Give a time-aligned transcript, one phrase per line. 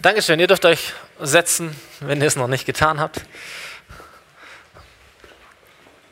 [0.00, 3.20] Dankeschön, ihr dürft euch setzen, wenn ihr es noch nicht getan habt.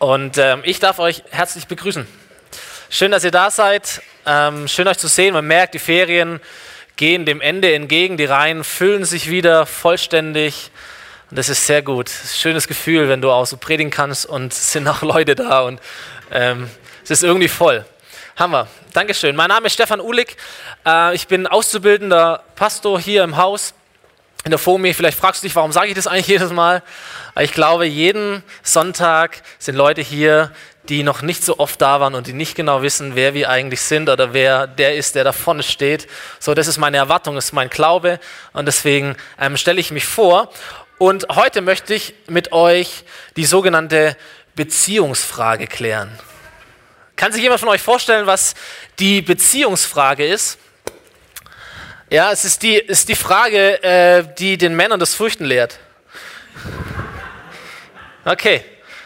[0.00, 2.04] Und ähm, ich darf euch herzlich begrüßen.
[2.90, 4.02] Schön, dass ihr da seid.
[4.26, 5.34] Ähm, schön euch zu sehen.
[5.34, 6.40] Man merkt, die Ferien
[6.96, 8.16] gehen dem Ende entgegen.
[8.16, 10.72] Die Reihen füllen sich wieder vollständig.
[11.30, 12.10] Und das ist sehr gut.
[12.10, 15.80] Schönes Gefühl, wenn du auch so predigen kannst und es sind auch Leute da und
[16.32, 16.68] ähm,
[17.04, 17.84] es ist irgendwie voll.
[18.36, 18.68] Hammer.
[18.92, 19.34] Dankeschön.
[19.34, 20.36] Mein Name ist Stefan Uhlig.
[20.84, 23.72] Äh, ich bin auszubildender Pastor hier im Haus
[24.44, 24.92] in der FOMI.
[24.92, 26.82] Vielleicht fragst du dich, warum sage ich das eigentlich jedes Mal?
[27.40, 30.52] Ich glaube, jeden Sonntag sind Leute hier,
[30.90, 33.80] die noch nicht so oft da waren und die nicht genau wissen, wer wir eigentlich
[33.80, 36.06] sind oder wer der ist, der da vorne steht.
[36.38, 38.20] So, das ist meine Erwartung, das ist mein Glaube
[38.52, 40.50] und deswegen ähm, stelle ich mich vor.
[40.98, 43.04] Und heute möchte ich mit euch
[43.36, 44.14] die sogenannte
[44.54, 46.10] Beziehungsfrage klären.
[47.16, 48.54] Kann sich jemand von euch vorstellen, was
[48.98, 50.58] die Beziehungsfrage ist?
[52.10, 55.78] Ja, es ist die, ist die Frage, äh, die den Männern das Fürchten lehrt.
[58.24, 58.62] Okay,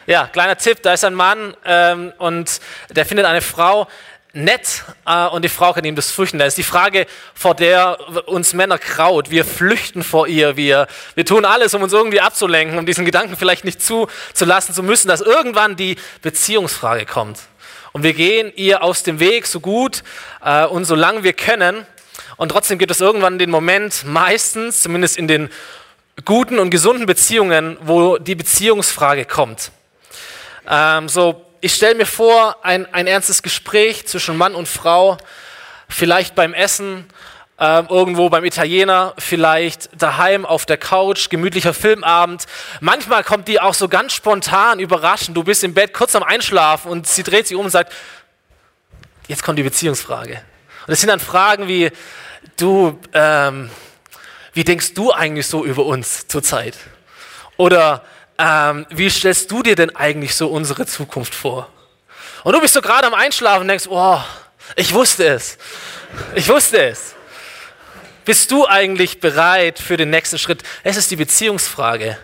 [0.06, 3.86] ja, kleiner Tipp, da ist ein Mann ähm, und der findet eine Frau
[4.32, 6.38] nett äh, und die Frau kann ihm das fürchten.
[6.38, 9.30] Das ist die Frage, vor der uns Männer kraut.
[9.30, 13.36] Wir flüchten vor ihr, wir, wir tun alles, um uns irgendwie abzulenken, um diesen Gedanken
[13.36, 17.38] vielleicht nicht zuzulassen zu müssen, dass irgendwann die Beziehungsfrage kommt.
[17.92, 20.02] Und wir gehen ihr aus dem Weg so gut
[20.44, 21.86] äh, und so lange wir können.
[22.36, 25.50] Und trotzdem gibt es irgendwann den Moment, meistens, zumindest in den
[26.24, 29.72] guten und gesunden Beziehungen, wo die Beziehungsfrage kommt.
[30.68, 35.18] Ähm, so, ich stelle mir vor, ein, ein ernstes Gespräch zwischen Mann und Frau,
[35.88, 37.06] vielleicht beim Essen
[37.60, 42.46] ähm, irgendwo beim Italiener, vielleicht daheim auf der Couch, gemütlicher Filmabend.
[42.80, 45.36] Manchmal kommt die auch so ganz spontan überraschend.
[45.36, 47.92] Du bist im Bett kurz am Einschlafen und sie dreht sich um und sagt,
[49.28, 50.40] jetzt kommt die Beziehungsfrage.
[50.86, 51.90] Und es sind dann Fragen wie,
[52.56, 53.70] du, ähm,
[54.54, 56.78] wie denkst du eigentlich so über uns zurzeit?
[57.58, 58.02] Oder
[58.38, 61.68] ähm, wie stellst du dir denn eigentlich so unsere Zukunft vor?
[62.42, 64.18] Und du bist so gerade am Einschlafen und denkst, oh,
[64.76, 65.58] ich wusste es.
[66.34, 67.14] Ich wusste es.
[68.30, 70.62] Bist du eigentlich bereit für den nächsten Schritt?
[70.84, 72.16] Es ist die Beziehungsfrage.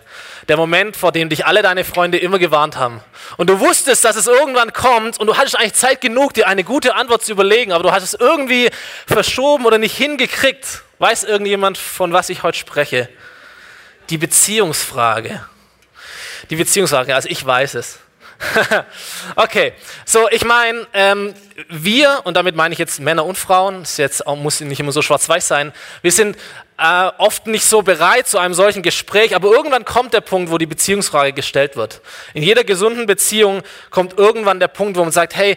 [0.47, 3.01] Der Moment, vor dem dich alle deine Freunde immer gewarnt haben.
[3.39, 6.63] Und du wusstest, dass es irgendwann kommt und du hattest eigentlich Zeit genug, dir eine
[6.63, 8.71] gute Antwort zu überlegen, aber du hast es irgendwie
[9.09, 10.85] verschoben oder nicht hingekriegt.
[11.01, 13.09] Weiß irgendjemand, von was ich heute spreche?
[14.09, 15.45] Die Beziehungsfrage.
[16.51, 17.99] Die Beziehungsfrage, also ich weiß es.
[19.37, 19.73] okay,
[20.05, 21.35] so ich meine, ähm,
[21.69, 24.93] wir, und damit meine ich jetzt Männer und Frauen, ist jetzt auch, muss nicht immer
[24.93, 26.37] so schwarz-weiß sein, wir sind
[26.79, 30.59] äh, oft nicht so bereit zu einem solchen Gespräch, aber irgendwann kommt der Punkt, wo
[30.59, 32.01] die Beziehungsfrage gestellt wird.
[32.35, 35.57] In jeder gesunden Beziehung kommt irgendwann der Punkt, wo man sagt, hey,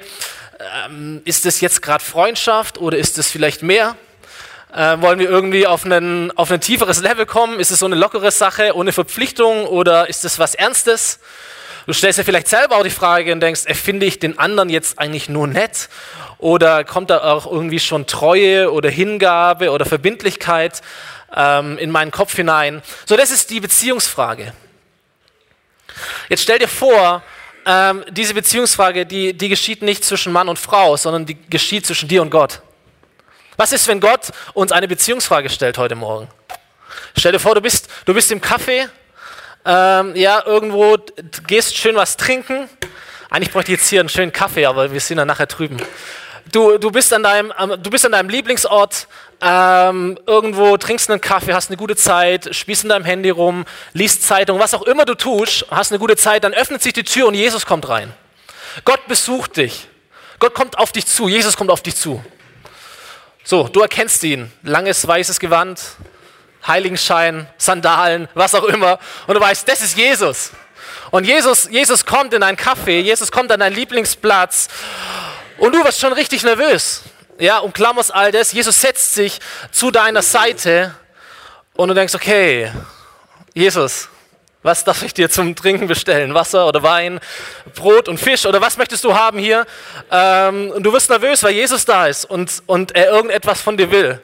[0.85, 3.96] ähm, ist das jetzt gerade Freundschaft oder ist das vielleicht mehr?
[4.73, 7.59] Äh, wollen wir irgendwie auf, einen, auf ein tieferes Level kommen?
[7.59, 11.19] Ist es so eine lockere Sache ohne Verpflichtung oder ist es was Ernstes?
[11.90, 15.00] Du stellst dir vielleicht selber auch die Frage und denkst, finde ich den anderen jetzt
[15.00, 15.90] eigentlich nur nett?
[16.38, 20.84] Oder kommt da auch irgendwie schon Treue oder Hingabe oder Verbindlichkeit
[21.36, 22.84] ähm, in meinen Kopf hinein?
[23.08, 24.54] So, das ist die Beziehungsfrage.
[26.30, 27.24] Jetzt stell dir vor,
[27.66, 32.08] ähm, diese Beziehungsfrage, die, die geschieht nicht zwischen Mann und Frau, sondern die geschieht zwischen
[32.08, 32.62] dir und Gott.
[33.58, 36.28] Was ist, wenn Gott uns eine Beziehungsfrage stellt heute Morgen?
[37.18, 38.88] Stell dir vor, du bist, du bist im Kaffee
[39.66, 40.97] ähm, ja, irgendwo
[41.47, 42.70] gehst schön was trinken.
[43.30, 45.78] Eigentlich bräuchte ich jetzt hier einen schönen Kaffee, aber wir sind dann nachher drüben.
[46.52, 49.08] Du, du, bist, an deinem, du bist an deinem Lieblingsort,
[49.42, 54.24] ähm, irgendwo trinkst einen Kaffee, hast eine gute Zeit, spielst in deinem Handy rum, liest
[54.24, 57.28] Zeitung, was auch immer du tust, hast eine gute Zeit, dann öffnet sich die Tür
[57.28, 58.12] und Jesus kommt rein.
[58.84, 59.88] Gott besucht dich.
[60.40, 62.24] Gott kommt auf dich zu, Jesus kommt auf dich zu.
[63.44, 64.52] So, du erkennst ihn.
[64.64, 65.81] Langes weißes Gewand,
[66.66, 69.00] Heiligenschein, Sandalen, was auch immer.
[69.28, 70.52] Und du weißt, das ist Jesus.
[71.12, 74.68] Und Jesus, Jesus kommt in dein Café, Jesus kommt an deinen Lieblingsplatz
[75.58, 77.02] und du wirst schon richtig nervös.
[77.40, 78.52] Ja, umklammerst all das.
[78.52, 79.40] Jesus setzt sich
[79.72, 80.94] zu deiner Seite
[81.73, 82.72] und du denkst, okay,
[83.53, 84.09] Jesus,
[84.61, 86.34] was darf ich dir zum Trinken bestellen?
[86.34, 87.22] Wasser oder Wein,
[87.76, 89.66] Brot und Fisch oder was möchtest du haben hier?
[90.11, 93.90] Ähm, und du wirst nervös, weil Jesus da ist und, und er irgendetwas von dir
[93.90, 94.22] will.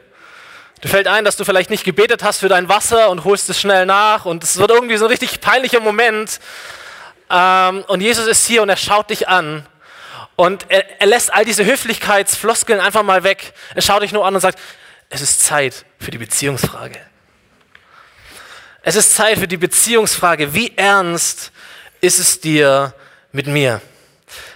[0.86, 3.60] Dir fällt ein, dass du vielleicht nicht gebetet hast für dein Wasser und holst es
[3.60, 6.38] schnell nach und es wird irgendwie so ein richtig peinlicher Moment.
[7.28, 9.66] Ähm, und Jesus ist hier und er schaut dich an
[10.36, 13.52] und er, er lässt all diese Höflichkeitsfloskeln einfach mal weg.
[13.74, 14.60] Er schaut dich nur an und sagt,
[15.10, 17.00] es ist Zeit für die Beziehungsfrage.
[18.82, 20.54] Es ist Zeit für die Beziehungsfrage.
[20.54, 21.50] Wie ernst
[22.00, 22.94] ist es dir
[23.32, 23.82] mit mir?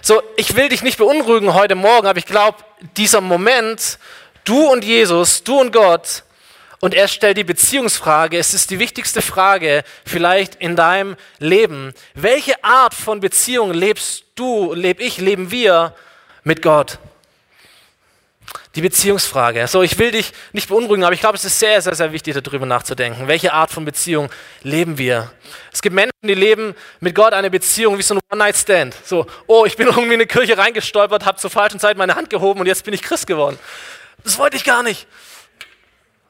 [0.01, 2.59] So, ich will dich nicht beunruhigen heute Morgen, aber ich glaube,
[2.95, 3.99] dieser Moment
[4.43, 6.23] Du und Jesus, du und Gott,
[6.83, 11.93] Und er stellt die Beziehungsfrage, es ist die wichtigste Frage vielleicht in deinem Leben.
[12.15, 15.93] Welche Art von Beziehung lebst du, lebe ich, leben wir
[16.43, 16.97] mit Gott?
[18.73, 19.67] Die Beziehungsfrage.
[19.67, 22.35] So, ich will dich nicht beunruhigen, aber ich glaube, es ist sehr, sehr, sehr wichtig,
[22.41, 23.27] darüber nachzudenken.
[23.27, 24.31] Welche Art von Beziehung
[24.63, 25.31] leben wir?
[25.71, 28.95] Es gibt Menschen, die leben mit Gott eine Beziehung wie so ein One-Night-Stand.
[29.05, 32.31] So, oh, ich bin irgendwie in eine Kirche reingestolpert, habe zur falschen Zeit meine Hand
[32.31, 33.59] gehoben und jetzt bin ich Christ geworden.
[34.23, 35.07] Das wollte ich gar nicht.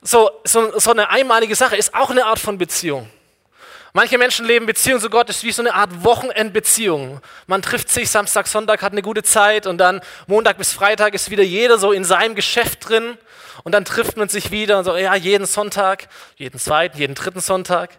[0.02, 3.10] So, so, so eine einmalige Sache ist auch eine Art von Beziehung.
[3.94, 7.20] Manche Menschen leben Beziehung zu Gott ist wie so eine Art Wochenendbeziehung.
[7.46, 11.30] Man trifft sich Samstag, Sonntag, hat eine gute Zeit und dann Montag bis Freitag ist
[11.30, 13.18] wieder jeder so in seinem Geschäft drin
[13.64, 16.08] und dann trifft man sich wieder und so, ja, jeden Sonntag,
[16.38, 17.90] jeden zweiten, jeden dritten Sonntag.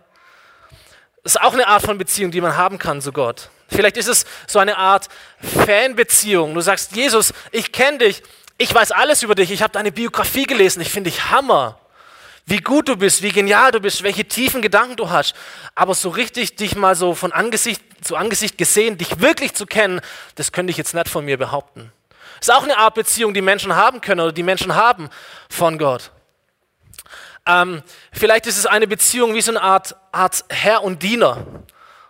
[1.22, 3.50] Das ist auch eine Art von Beziehung, die man haben kann zu Gott.
[3.68, 5.08] Vielleicht ist es so eine Art
[5.40, 6.54] Fanbeziehung.
[6.54, 8.22] Du sagst, Jesus, ich kenne dich,
[8.58, 11.78] ich weiß alles über dich, ich habe deine Biografie gelesen, ich finde dich Hammer
[12.46, 15.34] wie gut du bist, wie genial du bist, welche tiefen Gedanken du hast.
[15.74, 20.00] Aber so richtig dich mal so von Angesicht zu Angesicht gesehen, dich wirklich zu kennen,
[20.34, 21.92] das könnte ich jetzt nicht von mir behaupten.
[22.40, 25.08] Ist auch eine Art Beziehung, die Menschen haben können oder die Menschen haben
[25.48, 26.10] von Gott.
[27.46, 27.82] Ähm,
[28.12, 31.36] vielleicht ist es eine Beziehung wie so eine Art, Art Herr und Diener.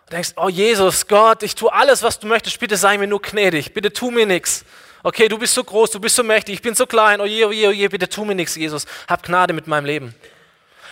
[0.06, 3.20] Du denkst, oh Jesus, Gott, ich tue alles, was du möchtest, bitte sei mir nur
[3.20, 4.64] gnädig, bitte tu mir nichts.
[5.02, 7.44] Okay, du bist so groß, du bist so mächtig, ich bin so klein, oh je,
[7.44, 10.14] oh je, oh bitte tu mir nichts, Jesus, hab Gnade mit meinem Leben.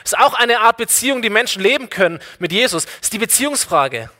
[0.04, 2.86] Ist auch eine Art Beziehung, die Menschen leben können mit Jesus.
[3.00, 4.10] Ist die Beziehungsfrage.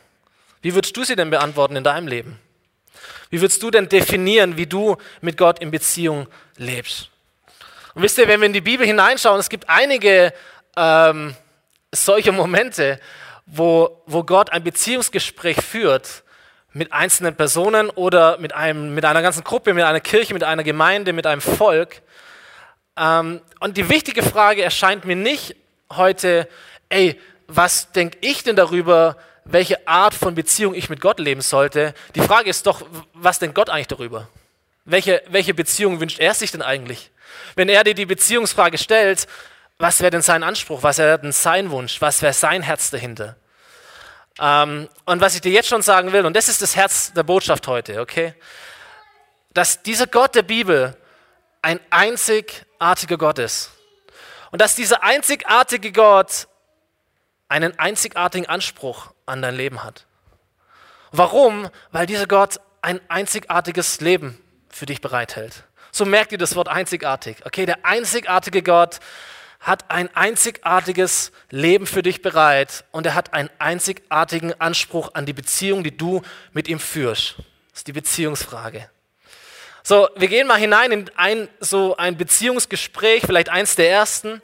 [0.61, 2.39] Wie würdest du sie denn beantworten in deinem Leben?
[3.29, 6.27] Wie würdest du denn definieren, wie du mit Gott in Beziehung
[6.57, 7.09] lebst?
[7.95, 10.33] Und wisst ihr, wenn wir in die Bibel hineinschauen, es gibt einige
[10.77, 11.35] ähm,
[11.91, 12.99] solche Momente,
[13.45, 16.23] wo, wo Gott ein Beziehungsgespräch führt
[16.73, 20.63] mit einzelnen Personen oder mit, einem, mit einer ganzen Gruppe, mit einer Kirche, mit einer
[20.63, 22.01] Gemeinde, mit einem Volk.
[22.97, 25.55] Ähm, und die wichtige Frage erscheint mir nicht
[25.91, 26.47] heute,
[26.89, 31.93] ey, was denke ich denn darüber, welche Art von Beziehung ich mit Gott leben sollte?
[32.15, 34.29] Die Frage ist doch, was denkt Gott eigentlich darüber?
[34.85, 37.11] Welche, welche Beziehung wünscht er sich denn eigentlich?
[37.55, 39.27] Wenn er dir die Beziehungsfrage stellt,
[39.77, 43.35] was wäre denn sein Anspruch, was wäre denn sein Wunsch, was wäre sein Herz dahinter?
[44.41, 47.21] Ähm, und was ich dir jetzt schon sagen will, und das ist das Herz der
[47.21, 48.33] Botschaft heute, okay?
[49.53, 50.97] Dass dieser Gott der Bibel
[51.61, 53.69] ein einzigartiger Gott ist.
[54.49, 56.47] Und dass dieser einzigartige Gott
[57.49, 60.07] einen einzigartigen Anspruch an dein Leben hat.
[61.11, 61.69] Warum?
[61.91, 65.65] Weil dieser Gott ein einzigartiges Leben für dich bereithält.
[65.91, 67.37] So merkt ihr das Wort einzigartig.
[67.45, 68.99] Okay, der einzigartige Gott
[69.61, 75.33] hat ein einzigartiges Leben für dich bereit und er hat einen einzigartigen Anspruch an die
[75.33, 77.35] Beziehung, die du mit ihm führst.
[77.69, 78.89] Das ist die Beziehungsfrage.
[79.83, 84.41] So, wir gehen mal hinein in ein, so ein Beziehungsgespräch, vielleicht eins der ersten.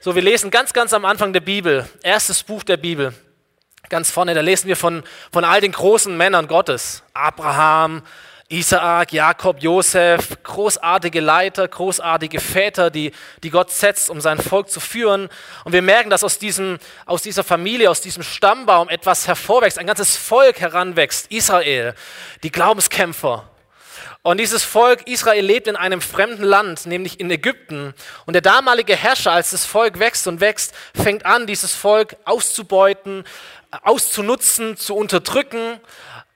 [0.00, 3.14] So, wir lesen ganz, ganz am Anfang der Bibel, erstes Buch der Bibel,
[3.88, 5.02] ganz vorne, da lesen wir von,
[5.32, 7.02] von all den großen Männern Gottes.
[7.14, 8.02] Abraham,
[8.52, 13.12] Isaak, Jakob, Josef, großartige Leiter, großartige Väter, die,
[13.42, 15.30] die Gott setzt, um sein Volk zu führen.
[15.64, 19.86] Und wir merken, dass aus, diesem, aus dieser Familie, aus diesem Stammbaum etwas hervorwächst, ein
[19.86, 21.94] ganzes Volk heranwächst, Israel,
[22.42, 23.48] die Glaubenskämpfer.
[24.20, 27.94] Und dieses Volk Israel lebt in einem fremden Land, nämlich in Ägypten.
[28.26, 33.24] Und der damalige Herrscher, als das Volk wächst und wächst, fängt an, dieses Volk auszubeuten,
[33.82, 35.80] auszunutzen, zu unterdrücken.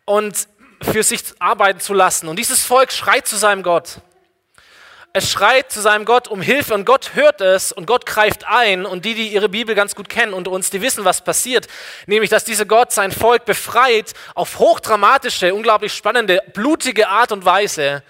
[0.06, 0.48] Und
[0.82, 2.28] für sich arbeiten zu lassen.
[2.28, 4.00] Und dieses Volk schreit zu seinem Gott.
[5.12, 8.84] Es schreit zu seinem Gott um Hilfe und Gott hört es und Gott greift ein.
[8.84, 11.68] Und die, die ihre Bibel ganz gut kennen und uns, die wissen, was passiert.
[12.06, 18.02] Nämlich, dass dieser Gott sein Volk befreit auf hochdramatische, unglaublich spannende, blutige Art und Weise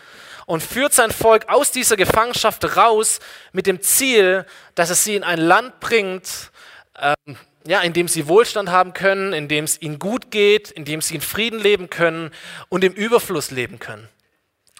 [0.46, 3.20] und führt sein Volk aus dieser Gefangenschaft raus
[3.52, 6.50] mit dem Ziel, dass es sie in ein Land bringt,
[6.98, 10.84] ähm, ja, in dem sie Wohlstand haben können, in dem es ihnen gut geht, in
[10.84, 12.30] dem sie in Frieden leben können
[12.68, 14.08] und im Überfluss leben können.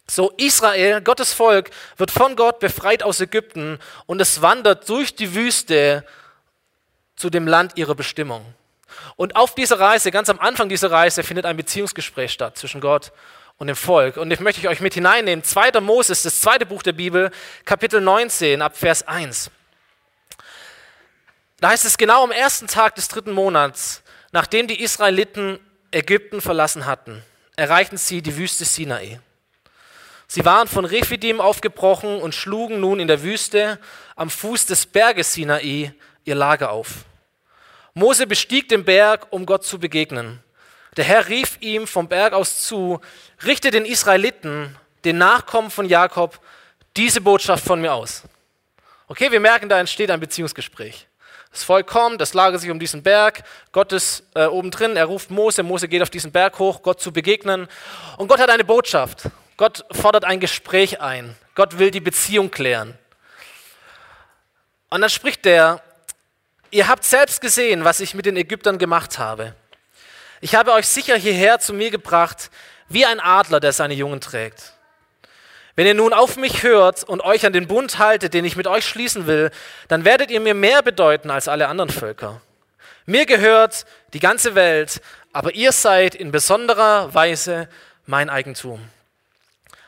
[0.08, 5.34] So Israel, Gottes Volk, wird von Gott befreit aus Ägypten und es wandert durch die
[5.34, 6.04] Wüste
[7.16, 8.44] zu dem Land ihrer Bestimmung.
[9.16, 13.12] Und auf dieser Reise, ganz am Anfang dieser Reise, findet ein Beziehungsgespräch statt zwischen Gott
[13.58, 14.16] und dem Volk.
[14.16, 15.42] Und ich möchte euch mit hineinnehmen.
[15.42, 15.80] 2.
[15.80, 17.30] Moses, das zweite Buch der Bibel,
[17.64, 19.50] Kapitel 19, ab Vers 1.
[21.60, 25.58] Da heißt es genau am ersten Tag des dritten Monats, nachdem die Israeliten
[25.90, 27.22] Ägypten verlassen hatten,
[27.56, 29.20] erreichten sie die Wüste Sinai.
[30.28, 33.78] Sie waren von Rephidim aufgebrochen und schlugen nun in der Wüste
[34.16, 35.94] am Fuß des Berges Sinai
[36.24, 37.04] ihr Lager auf.
[37.94, 40.42] Mose bestieg den Berg, um Gott zu begegnen.
[40.96, 43.00] Der Herr rief ihm vom Berg aus zu,
[43.44, 46.38] richte den Israeliten, den Nachkommen von Jakob,
[46.96, 48.24] diese Botschaft von mir aus.
[49.08, 51.06] Okay, wir merken, da entsteht ein Beziehungsgespräch.
[51.56, 55.06] Das Volk kommt, das lagert sich um diesen Berg, Gott ist äh, oben drin, er
[55.06, 57.66] ruft Mose, Mose geht auf diesen Berg hoch, Gott zu begegnen.
[58.18, 59.22] Und Gott hat eine Botschaft.
[59.56, 61.34] Gott fordert ein Gespräch ein.
[61.54, 62.92] Gott will die Beziehung klären.
[64.90, 65.80] Und dann spricht der,
[66.70, 69.54] ihr habt selbst gesehen, was ich mit den Ägyptern gemacht habe.
[70.42, 72.50] Ich habe euch sicher hierher zu mir gebracht,
[72.90, 74.74] wie ein Adler, der seine Jungen trägt.
[75.76, 78.66] Wenn ihr nun auf mich hört und euch an den Bund haltet, den ich mit
[78.66, 79.50] euch schließen will,
[79.88, 82.40] dann werdet ihr mir mehr bedeuten als alle anderen Völker.
[83.04, 85.02] Mir gehört die ganze Welt,
[85.34, 87.68] aber ihr seid in besonderer Weise
[88.06, 88.80] mein Eigentum.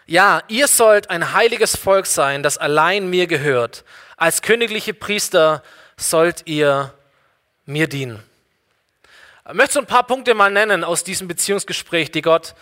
[0.04, 3.84] Ja, ihr sollt ein heiliges Volk sein, das allein mir gehört.
[4.18, 5.62] Als königliche Priester
[5.96, 6.92] sollt ihr
[7.64, 8.22] mir dienen.
[9.48, 12.54] Ich möchte so ein paar Punkte mal nennen aus diesem Beziehungsgespräch, die Gott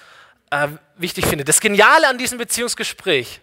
[0.50, 1.44] äh, wichtig finde.
[1.44, 3.40] Das Geniale an diesem Beziehungsgespräch,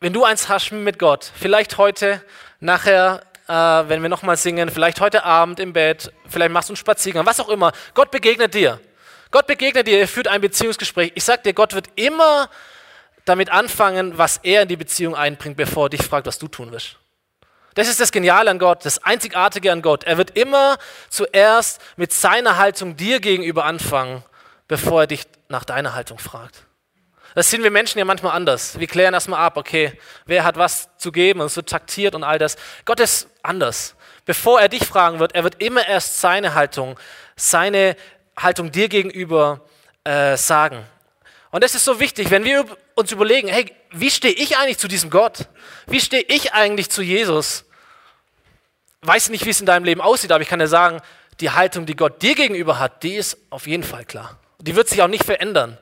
[0.00, 2.22] wenn du eins hast mit Gott, vielleicht heute,
[2.60, 6.76] nachher, äh, wenn wir nochmal singen, vielleicht heute Abend im Bett, vielleicht machst du einen
[6.76, 8.80] Spaziergang, was auch immer, Gott begegnet dir.
[9.30, 11.12] Gott begegnet dir, er führt ein Beziehungsgespräch.
[11.14, 12.48] Ich sag dir, Gott wird immer
[13.24, 16.70] damit anfangen, was er in die Beziehung einbringt, bevor er dich fragt, was du tun
[16.72, 16.96] wirst.
[17.74, 20.04] Das ist das Geniale an Gott, das Einzigartige an Gott.
[20.04, 20.78] Er wird immer
[21.10, 24.24] zuerst mit seiner Haltung dir gegenüber anfangen,
[24.68, 26.66] bevor er dich nach deiner Haltung fragt.
[27.34, 28.78] Das sind wir Menschen ja manchmal anders.
[28.78, 29.92] Wir klären erstmal ab, okay,
[30.24, 32.56] wer hat was zu geben und so taktiert und all das.
[32.86, 33.94] Gott ist anders.
[34.24, 36.98] Bevor er dich fragen wird, er wird immer erst seine Haltung,
[37.36, 37.94] seine
[38.38, 39.60] Haltung dir gegenüber
[40.04, 40.84] äh, sagen.
[41.50, 44.88] Und das ist so wichtig, wenn wir uns überlegen, hey, wie stehe ich eigentlich zu
[44.88, 45.46] diesem Gott?
[45.86, 47.66] Wie stehe ich eigentlich zu Jesus?
[49.02, 51.00] Weiß nicht, wie es in deinem Leben aussieht, aber ich kann dir sagen,
[51.40, 54.38] die Haltung, die Gott dir gegenüber hat, die ist auf jeden Fall klar.
[54.58, 55.78] Die wird sich auch nicht verändern.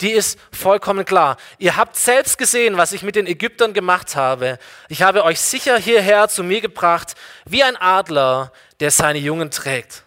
[0.00, 1.36] Die ist vollkommen klar.
[1.58, 4.58] Ihr habt selbst gesehen, was ich mit den Ägyptern gemacht habe.
[4.88, 7.14] Ich habe euch sicher hierher zu mir gebracht,
[7.44, 10.04] wie ein Adler, der seine Jungen trägt.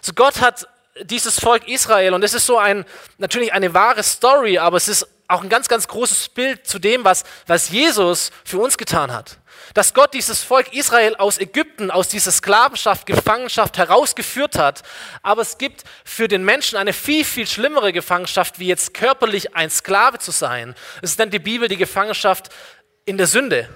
[0.00, 0.68] So Gott hat
[1.02, 2.84] dieses Volk Israel, und es ist so ein,
[3.18, 7.04] natürlich eine wahre Story, aber es ist auch ein ganz, ganz großes Bild zu dem,
[7.04, 9.38] was, was Jesus für uns getan hat
[9.74, 14.82] dass Gott dieses Volk Israel aus Ägypten, aus dieser Sklavenschaft, Gefangenschaft herausgeführt hat.
[15.22, 19.70] Aber es gibt für den Menschen eine viel, viel schlimmere Gefangenschaft, wie jetzt körperlich ein
[19.70, 20.74] Sklave zu sein.
[21.02, 22.48] Es nennt die Bibel die Gefangenschaft
[23.04, 23.68] in der Sünde.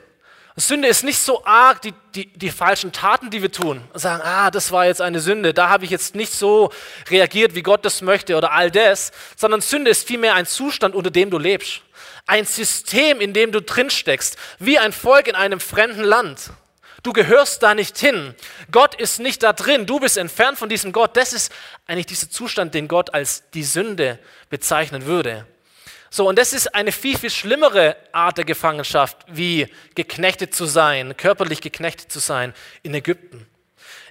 [0.56, 3.82] Sünde ist nicht so arg die, die, die falschen Taten, die wir tun.
[3.92, 6.70] Und sagen, ah, das war jetzt eine Sünde, da habe ich jetzt nicht so
[7.08, 11.10] reagiert, wie Gott das möchte oder all das, sondern Sünde ist vielmehr ein Zustand, unter
[11.10, 11.82] dem du lebst
[12.26, 16.50] ein System, in dem du drin steckst, wie ein Volk in einem fremden Land.
[17.02, 18.34] Du gehörst da nicht hin.
[18.70, 19.86] Gott ist nicht da drin.
[19.86, 21.16] Du bist entfernt von diesem Gott.
[21.16, 21.52] Das ist
[21.86, 25.44] eigentlich dieser Zustand, den Gott als die Sünde bezeichnen würde.
[26.14, 31.16] So, und das ist eine viel, viel schlimmere Art der Gefangenschaft, wie geknechtet zu sein,
[31.16, 32.52] körperlich geknechtet zu sein
[32.82, 33.46] in Ägypten.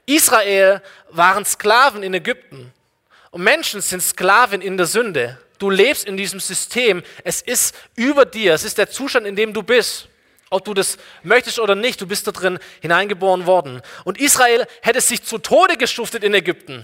[0.08, 0.82] Israel
[1.12, 2.74] waren Sklaven in Ägypten
[3.30, 5.38] und Menschen sind Sklaven in der Sünde.
[5.60, 7.04] Du lebst in diesem System.
[7.24, 8.56] Es ist über dir.
[8.56, 10.08] Es ist der Zustand, in dem du bist.
[10.50, 13.80] Ob du das möchtest oder nicht, du bist da drin hineingeboren worden.
[14.06, 16.84] Und Israel hätte sich zu Tode geschuftet in Ägypten.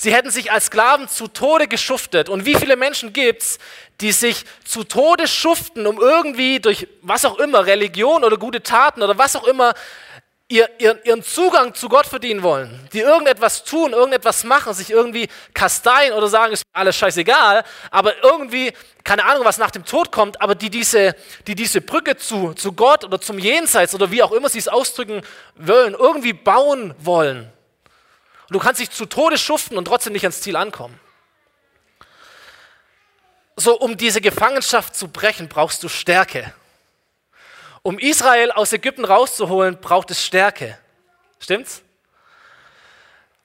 [0.00, 2.28] Sie hätten sich als Sklaven zu Tode geschuftet.
[2.28, 3.58] Und wie viele Menschen gibt es,
[4.00, 9.02] die sich zu Tode schuften, um irgendwie durch was auch immer, Religion oder gute Taten
[9.02, 9.74] oder was auch immer,
[10.46, 16.14] ihr, ihren Zugang zu Gott verdienen wollen, die irgendetwas tun, irgendetwas machen, sich irgendwie kasteien
[16.14, 20.54] oder sagen, ist alles scheißegal, aber irgendwie, keine Ahnung, was nach dem Tod kommt, aber
[20.54, 21.16] die diese,
[21.48, 24.68] die diese Brücke zu, zu Gott oder zum Jenseits oder wie auch immer sie es
[24.68, 25.22] ausdrücken
[25.56, 27.52] wollen, irgendwie bauen wollen.
[28.48, 30.98] Und du kannst dich zu Tode schuften und trotzdem nicht ans Ziel ankommen.
[33.56, 36.54] So, um diese Gefangenschaft zu brechen, brauchst du Stärke.
[37.82, 40.78] Um Israel aus Ägypten rauszuholen, braucht es Stärke.
[41.40, 41.82] Stimmt's?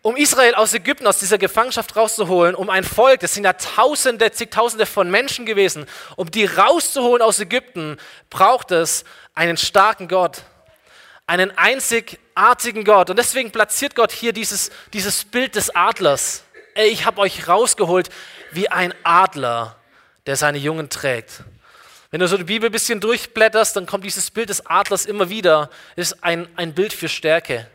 [0.01, 4.31] Um Israel aus Ägypten, aus dieser Gefangenschaft rauszuholen, um ein Volk, das sind ja Tausende,
[4.31, 5.85] zigtausende von Menschen gewesen,
[6.17, 7.97] um die rauszuholen aus Ägypten,
[8.29, 10.43] braucht es einen starken Gott,
[11.27, 13.09] einen einzigartigen Gott.
[13.09, 16.43] Und deswegen platziert Gott hier dieses, dieses Bild des Adlers.
[16.75, 18.09] Ey, ich habe euch rausgeholt
[18.51, 19.77] wie ein Adler,
[20.25, 21.43] der seine Jungen trägt.
[22.11, 25.29] Wenn du so die Bibel ein bisschen durchblätterst, dann kommt dieses Bild des Adlers immer
[25.29, 25.69] wieder.
[25.95, 27.67] Ist ein, ein Bild für Stärke,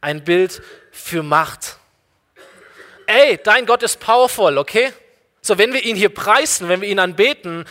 [0.00, 1.76] ein Bild für Macht.
[3.06, 4.92] Ey, dein Gott ist powerful, okay?
[5.42, 7.66] So, wenn wir ihn hier preisen, wenn wir ihn anbeten,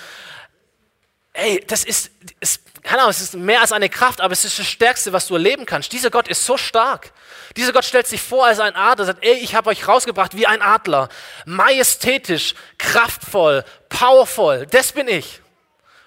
[1.33, 4.57] ey, das ist, ist keine Ahnung, es ist mehr als eine Kraft, aber es ist
[4.57, 5.91] das Stärkste, was du erleben kannst.
[5.93, 7.11] Dieser Gott ist so stark.
[7.55, 10.47] Dieser Gott stellt sich vor als ein Adler, sagt, ey, ich habe euch rausgebracht wie
[10.47, 11.09] ein Adler.
[11.45, 15.41] Majestätisch, kraftvoll, powerful, das bin ich.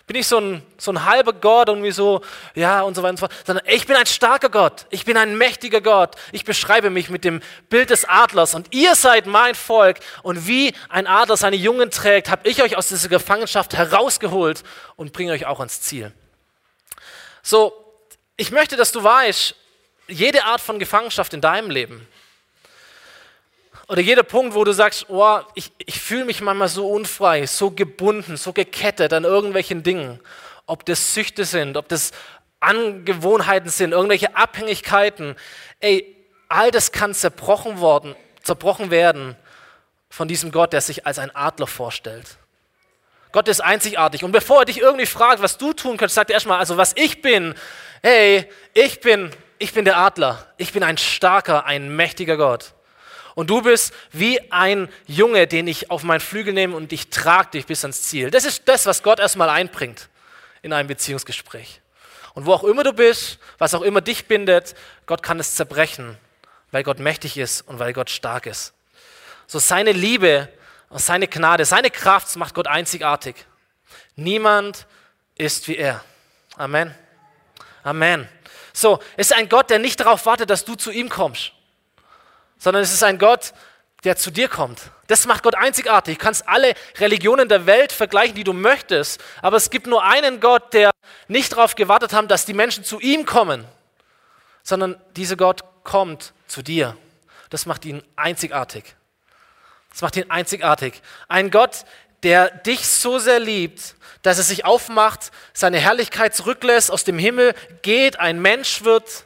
[0.06, 2.20] Bin ich so ein, so ein halber Gott und wie so,
[2.54, 5.16] ja und so weiter und so fort, sondern ich bin ein starker Gott, ich bin
[5.16, 6.16] ein mächtiger Gott.
[6.30, 7.40] Ich beschreibe mich mit dem
[7.70, 12.30] Bild des Adlers und ihr seid mein Volk und wie ein Adler seine Jungen trägt,
[12.30, 14.62] habe ich euch aus dieser Gefangenschaft herausgeholt
[14.96, 16.12] und bringe euch auch ans Ziel.
[17.46, 17.74] So,
[18.38, 19.54] ich möchte, dass du weißt,
[20.08, 22.08] jede Art von Gefangenschaft in deinem Leben,
[23.86, 27.70] oder jeder Punkt, wo du sagst, oh, ich, ich fühle mich manchmal so unfrei, so
[27.70, 30.20] gebunden, so gekettet an irgendwelchen Dingen.
[30.64, 32.12] Ob das Süchte sind, ob das
[32.60, 35.36] Angewohnheiten sind, irgendwelche Abhängigkeiten.
[35.80, 36.16] Ey,
[36.48, 39.36] all das kann zerbrochen, worden, zerbrochen werden
[40.08, 42.38] von diesem Gott, der sich als ein Adler vorstellt.
[43.34, 44.22] Gott ist einzigartig.
[44.22, 46.92] Und bevor er dich irgendwie fragt, was du tun könntest, sagt er erstmal, also was
[46.94, 47.56] ich bin,
[48.00, 50.46] hey, ich bin, ich bin der Adler.
[50.56, 52.74] Ich bin ein starker, ein mächtiger Gott.
[53.34, 57.50] Und du bist wie ein Junge, den ich auf meinen Flügel nehme und ich trage
[57.50, 58.30] dich bis ans Ziel.
[58.30, 60.08] Das ist das, was Gott erstmal einbringt
[60.62, 61.80] in einem Beziehungsgespräch.
[62.34, 64.76] Und wo auch immer du bist, was auch immer dich bindet,
[65.06, 66.16] Gott kann es zerbrechen,
[66.70, 68.74] weil Gott mächtig ist und weil Gott stark ist.
[69.48, 70.48] So seine Liebe
[71.00, 73.36] seine Gnade, seine Kraft macht Gott einzigartig.
[74.16, 74.86] Niemand
[75.34, 76.04] ist wie er.
[76.56, 76.94] Amen.
[77.82, 78.28] Amen.
[78.72, 81.52] So, es ist ein Gott, der nicht darauf wartet, dass du zu ihm kommst
[82.64, 83.52] sondern es ist ein Gott,
[84.04, 84.80] der zu dir kommt.
[85.06, 86.18] Das macht Gott einzigartig.
[86.18, 90.40] Du kannst alle Religionen der Welt vergleichen, die du möchtest, aber es gibt nur einen
[90.40, 90.90] Gott, der
[91.28, 93.66] nicht darauf gewartet hat, dass die Menschen zu ihm kommen,
[94.62, 96.96] sondern dieser Gott kommt zu dir.
[97.50, 98.96] Das macht ihn einzigartig.
[99.94, 101.02] Das macht ihn einzigartig.
[101.28, 101.84] Ein Gott,
[102.24, 107.54] der dich so sehr liebt, dass er sich aufmacht, seine Herrlichkeit zurücklässt, aus dem Himmel
[107.82, 109.24] geht, ein Mensch wird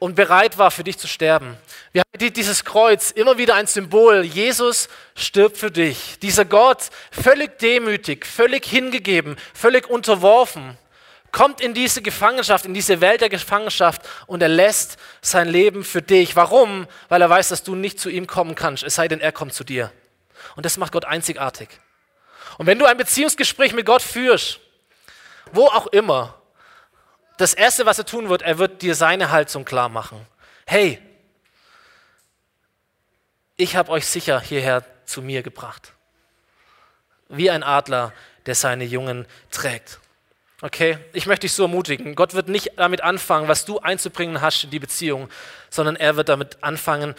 [0.00, 1.56] und bereit war, für dich zu sterben.
[1.92, 4.24] Wir haben dieses Kreuz immer wieder ein Symbol.
[4.24, 6.18] Jesus stirbt für dich.
[6.18, 10.76] Dieser Gott, völlig demütig, völlig hingegeben, völlig unterworfen,
[11.36, 16.00] kommt in diese Gefangenschaft, in diese Welt der Gefangenschaft und er lässt sein Leben für
[16.00, 16.34] dich.
[16.34, 16.86] Warum?
[17.10, 19.52] Weil er weiß, dass du nicht zu ihm kommen kannst, es sei denn, er kommt
[19.52, 19.92] zu dir.
[20.56, 21.68] Und das macht Gott einzigartig.
[22.56, 24.60] Und wenn du ein Beziehungsgespräch mit Gott führst,
[25.52, 26.40] wo auch immer,
[27.36, 30.26] das Erste, was er tun wird, er wird dir seine Haltung klar machen.
[30.64, 31.02] Hey,
[33.58, 35.92] ich habe euch sicher hierher zu mir gebracht.
[37.28, 38.14] Wie ein Adler,
[38.46, 40.00] der seine Jungen trägt.
[40.62, 42.14] Okay, ich möchte dich so ermutigen.
[42.14, 45.28] Gott wird nicht damit anfangen, was du einzubringen hast in die Beziehung,
[45.68, 47.14] sondern er wird damit anfangen,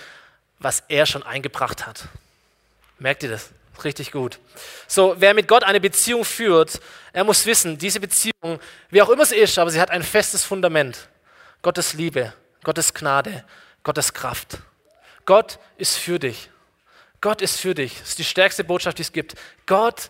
[0.58, 2.08] was er schon eingebracht hat.
[2.97, 3.52] Merkt ihr das?
[3.84, 4.39] Richtig gut.
[4.88, 6.82] So, wer mit Gott eine Beziehung führt,
[7.13, 10.43] er muss wissen, diese Beziehung, wie auch immer sie ist, aber sie hat ein festes
[10.43, 11.08] Fundament.
[11.62, 13.43] Gottes Liebe, Gottes Gnade,
[13.84, 14.58] Gottes Kraft.
[15.26, 16.50] Gott ist für dich.
[17.21, 18.00] Gott ist für dich.
[18.00, 19.36] Das ist die stärkste Botschaft, die es gibt.
[19.67, 20.10] Gott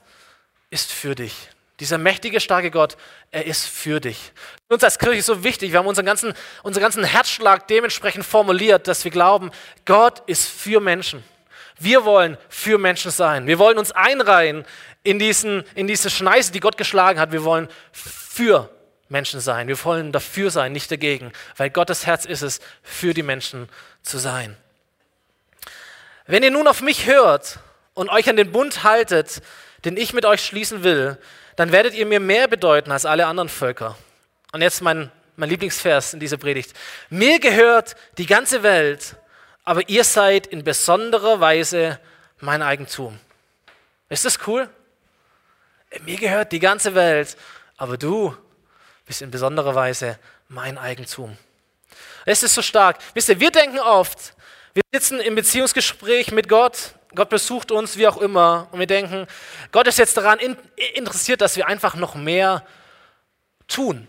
[0.69, 1.49] ist für dich.
[1.79, 2.97] Dieser mächtige, starke Gott,
[3.29, 4.31] er ist für dich.
[4.67, 8.25] Für uns als Kirche ist so wichtig, wir haben unseren ganzen, unseren ganzen Herzschlag dementsprechend
[8.25, 9.51] formuliert, dass wir glauben,
[9.85, 11.23] Gott ist für Menschen.
[11.79, 13.45] Wir wollen für Menschen sein.
[13.45, 14.65] Wir wollen uns einreihen
[15.03, 17.31] in, diesen, in diese Schneise, die Gott geschlagen hat.
[17.31, 18.71] Wir wollen für
[19.09, 19.67] Menschen sein.
[19.67, 23.69] Wir wollen dafür sein, nicht dagegen, weil Gottes Herz ist es, für die Menschen
[24.01, 24.57] zu sein.
[26.25, 27.59] Wenn ihr nun auf mich hört
[27.93, 29.41] und euch an den Bund haltet,
[29.85, 31.17] den ich mit euch schließen will,
[31.57, 33.97] dann werdet ihr mir mehr bedeuten als alle anderen Völker.
[34.53, 36.73] Und jetzt mein, mein Lieblingsvers in dieser Predigt.
[37.09, 39.17] Mir gehört die ganze Welt
[39.67, 41.99] aber ihr seid in besonderer Weise
[42.39, 43.19] mein Eigentum.
[44.07, 44.69] Ist das cool?
[46.03, 47.35] Mir gehört die ganze Welt,
[47.75, 48.33] aber du
[49.05, 51.37] bist in besonderer Weise mein Eigentum.
[52.25, 52.99] Es ist so stark.
[53.13, 54.35] Wisst ihr, wir denken oft,
[54.73, 59.27] wir sitzen im Beziehungsgespräch mit Gott, Gott besucht uns, wie auch immer, und wir denken,
[59.73, 60.39] Gott ist jetzt daran
[60.93, 62.65] interessiert, dass wir einfach noch mehr
[63.67, 64.07] tun.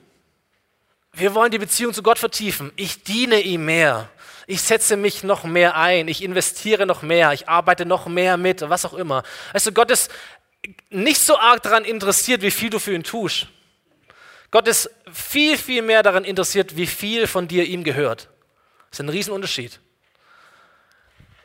[1.13, 2.71] Wir wollen die Beziehung zu Gott vertiefen.
[2.77, 4.09] Ich diene ihm mehr
[4.51, 8.63] ich setze mich noch mehr ein, ich investiere noch mehr, ich arbeite noch mehr mit,
[8.63, 9.23] was auch immer.
[9.53, 10.11] Also Gott ist
[10.89, 13.47] nicht so arg daran interessiert, wie viel du für ihn tust.
[14.51, 18.31] Gott ist viel, viel mehr daran interessiert, wie viel von dir ihm gehört.
[18.89, 19.81] Das ist ein Riesenunterschied.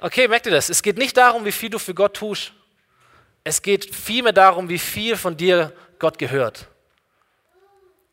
[0.03, 0.67] Okay, merkt ihr das?
[0.67, 2.51] Es geht nicht darum, wie viel du für Gott tust.
[3.45, 6.67] Es geht vielmehr darum, wie viel von dir Gott gehört.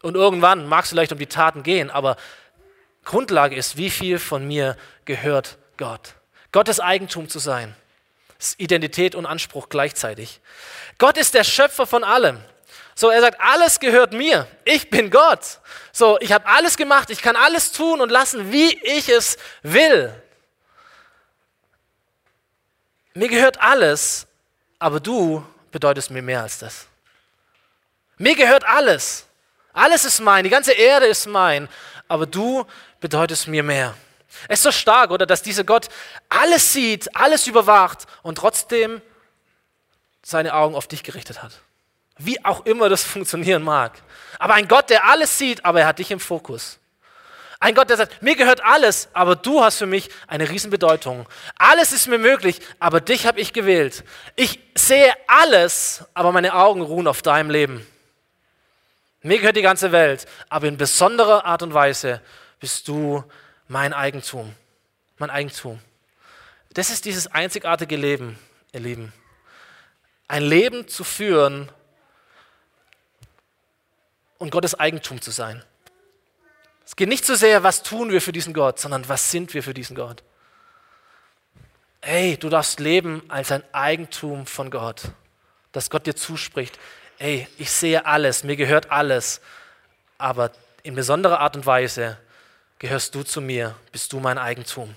[0.00, 2.16] Und irgendwann mag es vielleicht um die Taten gehen, aber
[3.04, 6.14] Grundlage ist, wie viel von mir gehört Gott.
[6.52, 7.74] Gottes Eigentum zu sein.
[8.56, 10.40] Identität und Anspruch gleichzeitig.
[10.96, 12.38] Gott ist der Schöpfer von allem.
[12.94, 14.46] So, er sagt, alles gehört mir.
[14.64, 15.58] Ich bin Gott.
[15.90, 17.10] So, ich habe alles gemacht.
[17.10, 20.14] Ich kann alles tun und lassen, wie ich es will.
[23.14, 24.26] Mir gehört alles,
[24.78, 26.86] aber du bedeutest mir mehr als das.
[28.18, 29.26] Mir gehört alles.
[29.72, 31.68] Alles ist mein, die ganze Erde ist mein,
[32.08, 32.66] aber du
[33.00, 33.94] bedeutest mir mehr.
[34.48, 35.88] Es ist so stark, oder, dass dieser Gott
[36.28, 39.00] alles sieht, alles überwacht und trotzdem
[40.22, 41.60] seine Augen auf dich gerichtet hat.
[42.18, 44.02] Wie auch immer das funktionieren mag.
[44.38, 46.79] Aber ein Gott, der alles sieht, aber er hat dich im Fokus.
[47.62, 51.28] Ein Gott, der sagt, mir gehört alles, aber du hast für mich eine Riesenbedeutung.
[51.56, 54.02] Alles ist mir möglich, aber dich habe ich gewählt.
[54.34, 57.86] Ich sehe alles, aber meine Augen ruhen auf deinem Leben.
[59.22, 62.22] Mir gehört die ganze Welt, aber in besonderer Art und Weise
[62.60, 63.22] bist du
[63.68, 64.54] mein Eigentum.
[65.18, 65.80] Mein Eigentum.
[66.72, 68.38] Das ist dieses einzigartige Leben,
[68.72, 69.12] ihr Lieben.
[70.28, 71.70] Ein Leben zu führen
[74.38, 75.62] und Gottes Eigentum zu sein.
[76.90, 79.62] Es geht nicht so sehr, was tun wir für diesen Gott, sondern was sind wir
[79.62, 80.24] für diesen Gott.
[82.00, 85.02] Hey, du darfst leben als ein Eigentum von Gott,
[85.70, 86.80] dass Gott dir zuspricht.
[87.16, 89.40] Hey, ich sehe alles, mir gehört alles,
[90.18, 90.50] aber
[90.82, 92.18] in besonderer Art und Weise
[92.80, 94.92] gehörst du zu mir, bist du mein Eigentum.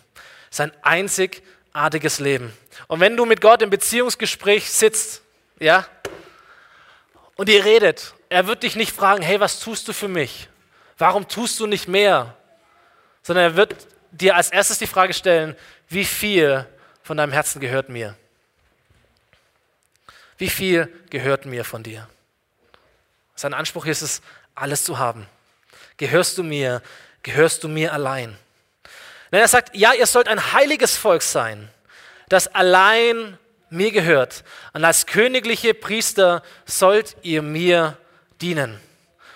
[0.50, 2.58] Es ist ein einzigartiges Leben.
[2.88, 5.22] Und wenn du mit Gott im Beziehungsgespräch sitzt,
[5.60, 5.86] ja,
[7.36, 10.50] und ihr redet, er wird dich nicht fragen, hey, was tust du für mich?
[11.04, 12.34] Warum tust du nicht mehr?
[13.24, 13.76] Sondern er wird
[14.12, 15.54] dir als erstes die Frage stellen,
[15.90, 16.66] wie viel
[17.02, 18.16] von deinem Herzen gehört mir?
[20.38, 22.08] Wie viel gehört mir von dir?
[23.36, 24.22] Sein Anspruch ist es,
[24.56, 25.28] alles zu haben.
[25.98, 26.82] Gehörst du mir?
[27.22, 28.38] Gehörst du mir allein?
[29.30, 31.68] Denn er sagt, ja, ihr sollt ein heiliges Volk sein,
[32.30, 33.38] das allein
[33.70, 34.46] mir gehört.
[34.72, 37.98] Und als königliche Priester sollt ihr mir
[38.40, 38.80] dienen.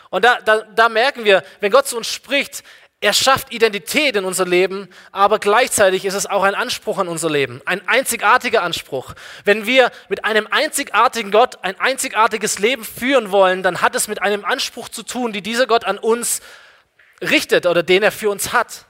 [0.10, 2.64] Und da, da, da merken wir, wenn Gott zu uns spricht,
[3.00, 7.30] er schafft Identität in unser Leben, aber gleichzeitig ist es auch ein Anspruch an unser
[7.30, 9.14] Leben, ein einzigartiger Anspruch.
[9.44, 14.24] Wenn wir mit einem einzigartigen Gott ein einzigartiges Leben führen wollen, dann hat es mit
[14.24, 16.42] einem Anspruch zu tun, die dieser Gott an uns
[17.22, 18.86] richtet oder den er für uns hat.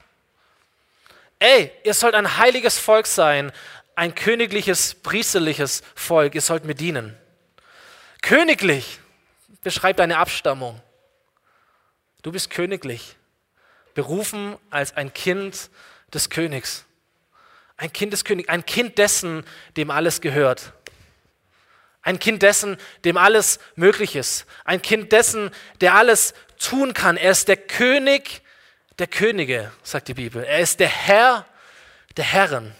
[1.38, 3.52] Ey, ihr sollt ein heiliges Volk sein,
[3.94, 7.14] ein königliches, priesterliches Volk, ihr sollt mir dienen.
[8.22, 9.00] Königlich
[9.62, 10.80] beschreibt eine Abstammung.
[12.22, 13.16] Du bist königlich,
[13.94, 15.70] berufen als ein Kind
[16.12, 16.84] des Königs.
[17.76, 19.44] Ein Kind des Königs, ein Kind dessen,
[19.76, 20.72] dem alles gehört.
[22.02, 24.46] Ein Kind dessen, dem alles möglich ist.
[24.64, 25.50] Ein Kind dessen,
[25.80, 27.16] der alles tun kann.
[27.16, 28.42] Er ist der König
[28.98, 30.42] der Könige, sagt die Bibel.
[30.42, 31.46] Er ist der Herr
[32.16, 32.74] der Herren.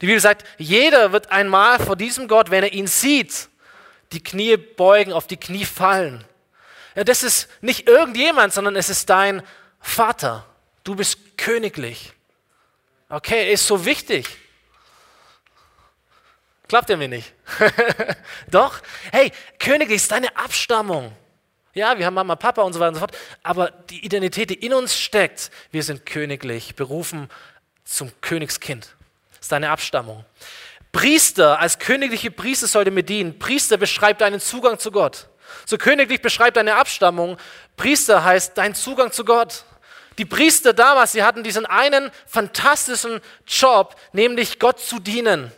[0.00, 3.48] Die Bibel sagt, jeder wird einmal vor diesem Gott, wenn er ihn sieht,
[4.12, 6.24] die Knie beugen, auf die Knie fallen.
[6.94, 9.42] Das ist nicht irgendjemand, sondern es ist dein
[9.80, 10.46] Vater.
[10.84, 12.12] Du bist königlich.
[13.08, 14.26] Okay, ist so wichtig.
[16.68, 17.32] Klappt er mir nicht?
[18.50, 21.14] Doch, hey, königlich ist deine Abstammung.
[21.72, 23.16] Ja, wir haben Mama, Papa und so weiter und so fort.
[23.42, 27.28] Aber die Identität, die in uns steckt, wir sind königlich, berufen
[27.84, 28.94] zum Königskind.
[29.40, 30.24] Ist deine Abstammung.
[30.92, 33.38] Priester, als königliche Priester sollte mir dienen.
[33.38, 35.29] Priester beschreibt deinen Zugang zu Gott.
[35.66, 37.36] So königlich beschreibt deine Abstammung.
[37.76, 39.64] Priester heißt dein Zugang zu Gott.
[40.18, 45.50] Die Priester damals, sie hatten diesen einen fantastischen Job, nämlich Gott zu dienen.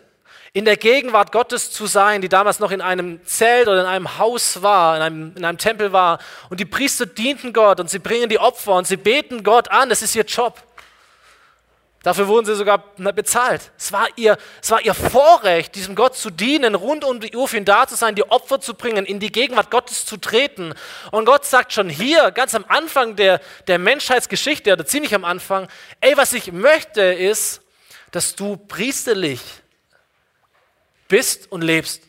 [0.53, 4.19] In der Gegenwart Gottes zu sein, die damals noch in einem Zelt oder in einem
[4.19, 6.19] Haus war, in einem, in einem Tempel war.
[6.51, 9.89] Und die Priester dienten Gott und sie bringen die Opfer und sie beten Gott an.
[9.89, 10.63] Das ist ihr Job.
[12.03, 13.71] Dafür wurden sie sogar bezahlt.
[13.79, 17.47] Es war, ihr, es war ihr Vorrecht, diesem Gott zu dienen, rund um die Uhr
[17.47, 20.75] für ihn da zu sein, die Opfer zu bringen, in die Gegenwart Gottes zu treten.
[21.13, 25.69] Und Gott sagt schon hier, ganz am Anfang der, der Menschheitsgeschichte, oder ziemlich am Anfang,
[26.01, 27.61] ey, was ich möchte ist,
[28.11, 29.41] dass du priesterlich
[31.07, 32.03] bist und lebst.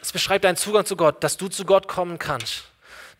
[0.00, 2.71] Es beschreibt deinen Zugang zu Gott, dass du zu Gott kommen kannst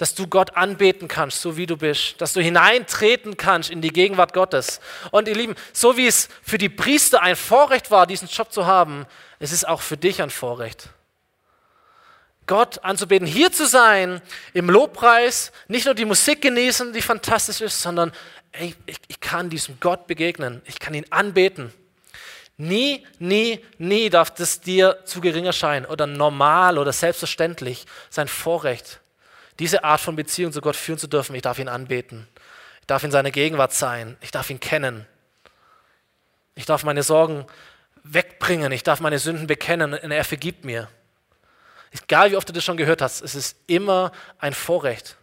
[0.02, 3.92] dass du Gott anbeten kannst, so wie du bist, dass du hineintreten kannst in die
[3.92, 4.80] Gegenwart Gottes.
[5.12, 8.66] Und ihr Lieben, so wie es für die Priester ein Vorrecht war, diesen Job zu
[8.66, 9.06] haben,
[9.38, 10.88] es ist auch für dich ein Vorrecht.
[12.48, 14.20] Gott anzubeten, hier zu sein,
[14.54, 18.10] im Lobpreis, nicht nur die Musik genießen, die fantastisch ist, sondern
[18.50, 21.72] ey, ich, ich kann diesem Gott begegnen, ich kann ihn anbeten.
[22.56, 28.98] Nie, nie, nie darf das dir zu gering erscheinen oder normal oder selbstverständlich sein Vorrecht
[29.58, 31.34] diese Art von Beziehung zu Gott führen zu dürfen.
[31.34, 32.28] Ich darf ihn anbeten.
[32.80, 34.16] Ich darf in seiner Gegenwart sein.
[34.20, 35.06] Ich darf ihn kennen.
[36.54, 37.46] Ich darf meine Sorgen
[38.02, 38.72] wegbringen.
[38.72, 40.88] Ich darf meine Sünden bekennen und er vergibt mir.
[41.92, 45.16] Egal wie oft du das schon gehört hast, es ist immer ein Vorrecht,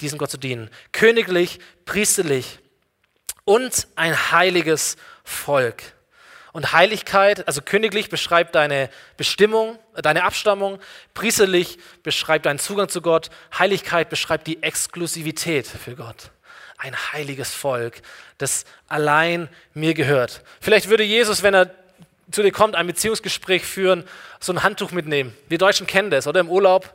[0.00, 0.70] diesem Gott zu dienen.
[0.92, 2.58] Königlich, priesterlich
[3.44, 5.82] und ein heiliges Volk.
[6.52, 10.78] Und Heiligkeit, also königlich beschreibt deine Bestimmung, deine Abstammung,
[11.14, 16.30] priesterlich beschreibt deinen Zugang zu Gott, Heiligkeit beschreibt die Exklusivität für Gott.
[16.76, 18.02] Ein heiliges Volk,
[18.36, 20.42] das allein mir gehört.
[20.60, 21.70] Vielleicht würde Jesus, wenn er
[22.30, 24.04] zu dir kommt, ein Beziehungsgespräch führen,
[24.40, 25.34] so ein Handtuch mitnehmen.
[25.48, 26.92] Wir Deutschen kennen das, oder im Urlaub.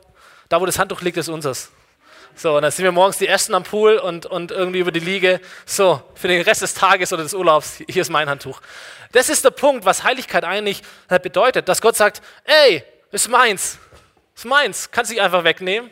[0.48, 1.70] Da, wo das Handtuch liegt, ist unseres.
[2.40, 5.00] So, und dann sind wir morgens die Ersten am Pool und, und irgendwie über die
[5.00, 5.40] Liege.
[5.66, 8.60] So, für den Rest des Tages oder des Urlaubs, hier ist mein Handtuch.
[9.10, 10.82] Das ist der Punkt, was Heiligkeit eigentlich
[11.20, 13.78] bedeutet, dass Gott sagt, ey, ist meins,
[14.36, 15.90] ist meins, kannst dich einfach wegnehmen.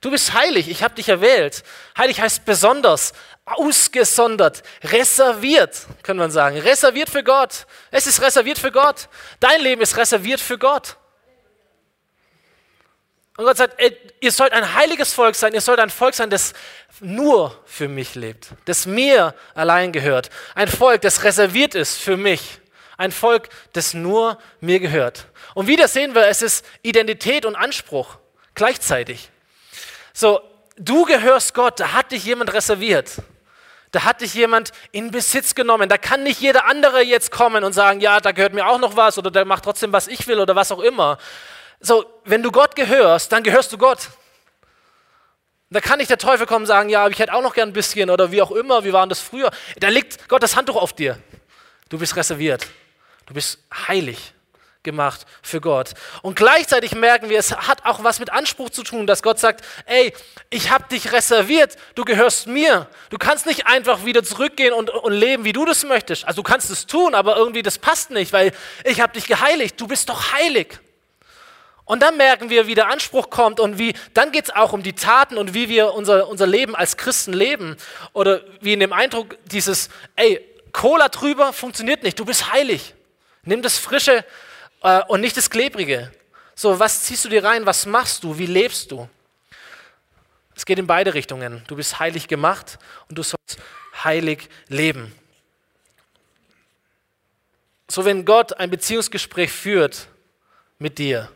[0.00, 1.64] Du bist heilig, ich habe dich erwählt.
[1.96, 3.12] Heilig heißt besonders,
[3.44, 6.58] ausgesondert, reserviert, können wir sagen.
[6.58, 7.66] Reserviert für Gott.
[7.90, 9.08] Es ist reserviert für Gott.
[9.40, 10.96] Dein Leben ist reserviert für Gott.
[13.38, 16.28] Und Gott sagt, ey, ihr sollt ein heiliges Volk sein, ihr sollt ein Volk sein,
[16.28, 16.54] das
[16.98, 20.28] nur für mich lebt, das mir allein gehört.
[20.56, 22.58] Ein Volk, das reserviert ist für mich.
[22.96, 25.26] Ein Volk, das nur mir gehört.
[25.54, 28.18] Und wieder sehen wir, es ist Identität und Anspruch
[28.56, 29.30] gleichzeitig.
[30.12, 30.40] So,
[30.76, 33.22] du gehörst Gott, da hat dich jemand reserviert.
[33.92, 35.88] Da hat dich jemand in Besitz genommen.
[35.88, 38.96] Da kann nicht jeder andere jetzt kommen und sagen, ja, da gehört mir auch noch
[38.96, 41.18] was oder der macht trotzdem, was ich will oder was auch immer.
[41.80, 44.08] So, wenn du Gott gehörst, dann gehörst du Gott.
[45.70, 47.74] Da kann nicht der Teufel kommen und sagen, ja, ich hätte auch noch gern ein
[47.74, 49.50] bisschen oder wie auch immer, wie waren das früher.
[49.78, 51.18] Da liegt Gott das Handtuch auf dir.
[51.90, 52.66] Du bist reserviert.
[53.26, 54.32] Du bist heilig
[54.82, 55.90] gemacht für Gott.
[56.22, 59.62] Und gleichzeitig merken wir, es hat auch was mit Anspruch zu tun, dass Gott sagt,
[59.84, 60.14] ey,
[60.48, 62.88] ich habe dich reserviert, du gehörst mir.
[63.10, 66.24] Du kannst nicht einfach wieder zurückgehen und, und leben, wie du das möchtest.
[66.24, 68.52] Also du kannst es tun, aber irgendwie das passt nicht, weil
[68.84, 69.78] ich habe dich geheiligt.
[69.78, 70.78] Du bist doch heilig.
[71.88, 74.82] Und dann merken wir, wie der Anspruch kommt und wie, dann geht es auch um
[74.82, 77.78] die Taten und wie wir unser, unser Leben als Christen leben.
[78.12, 80.38] Oder wie in dem Eindruck dieses, ey,
[80.72, 82.94] Cola drüber funktioniert nicht, du bist heilig.
[83.42, 84.22] Nimm das Frische
[84.82, 86.12] äh, und nicht das Klebrige.
[86.54, 89.08] So, was ziehst du dir rein, was machst du, wie lebst du?
[90.54, 91.64] Es geht in beide Richtungen.
[91.68, 93.58] Du bist heilig gemacht und du sollst
[94.04, 95.14] heilig leben.
[97.88, 100.08] So, wenn Gott ein Beziehungsgespräch führt
[100.78, 101.30] mit dir,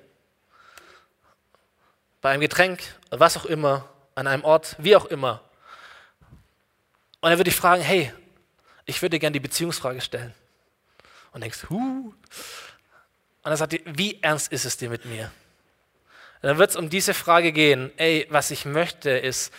[2.22, 5.42] bei einem Getränk, was auch immer, an einem Ort, wie auch immer.
[7.20, 8.12] Und er würde dich fragen, hey,
[8.86, 10.32] ich würde dir gerne die Beziehungsfrage stellen.
[11.32, 12.14] Und denkst, huh.
[13.42, 15.30] Und er sagt dir, wie ernst ist es dir mit mir?
[16.42, 19.52] Und dann wird es um diese Frage gehen, ey, was ich möchte, ist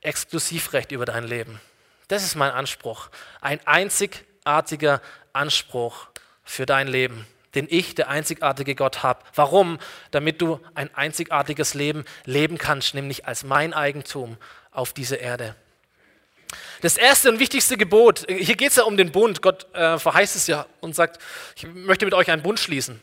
[0.00, 1.60] Exklusivrecht über dein Leben.
[2.08, 3.08] Das ist mein Anspruch.
[3.40, 5.00] Ein einzigartiger
[5.32, 6.08] Anspruch
[6.44, 9.24] für dein Leben den ich, der einzigartige Gott, habe.
[9.34, 9.78] Warum?
[10.10, 14.36] Damit du ein einzigartiges Leben leben kannst, nämlich als mein Eigentum
[14.70, 15.56] auf dieser Erde.
[16.82, 19.42] Das erste und wichtigste Gebot, hier geht es ja um den Bund.
[19.42, 21.20] Gott äh, verheißt es ja und sagt,
[21.56, 23.00] ich möchte mit euch einen Bund schließen.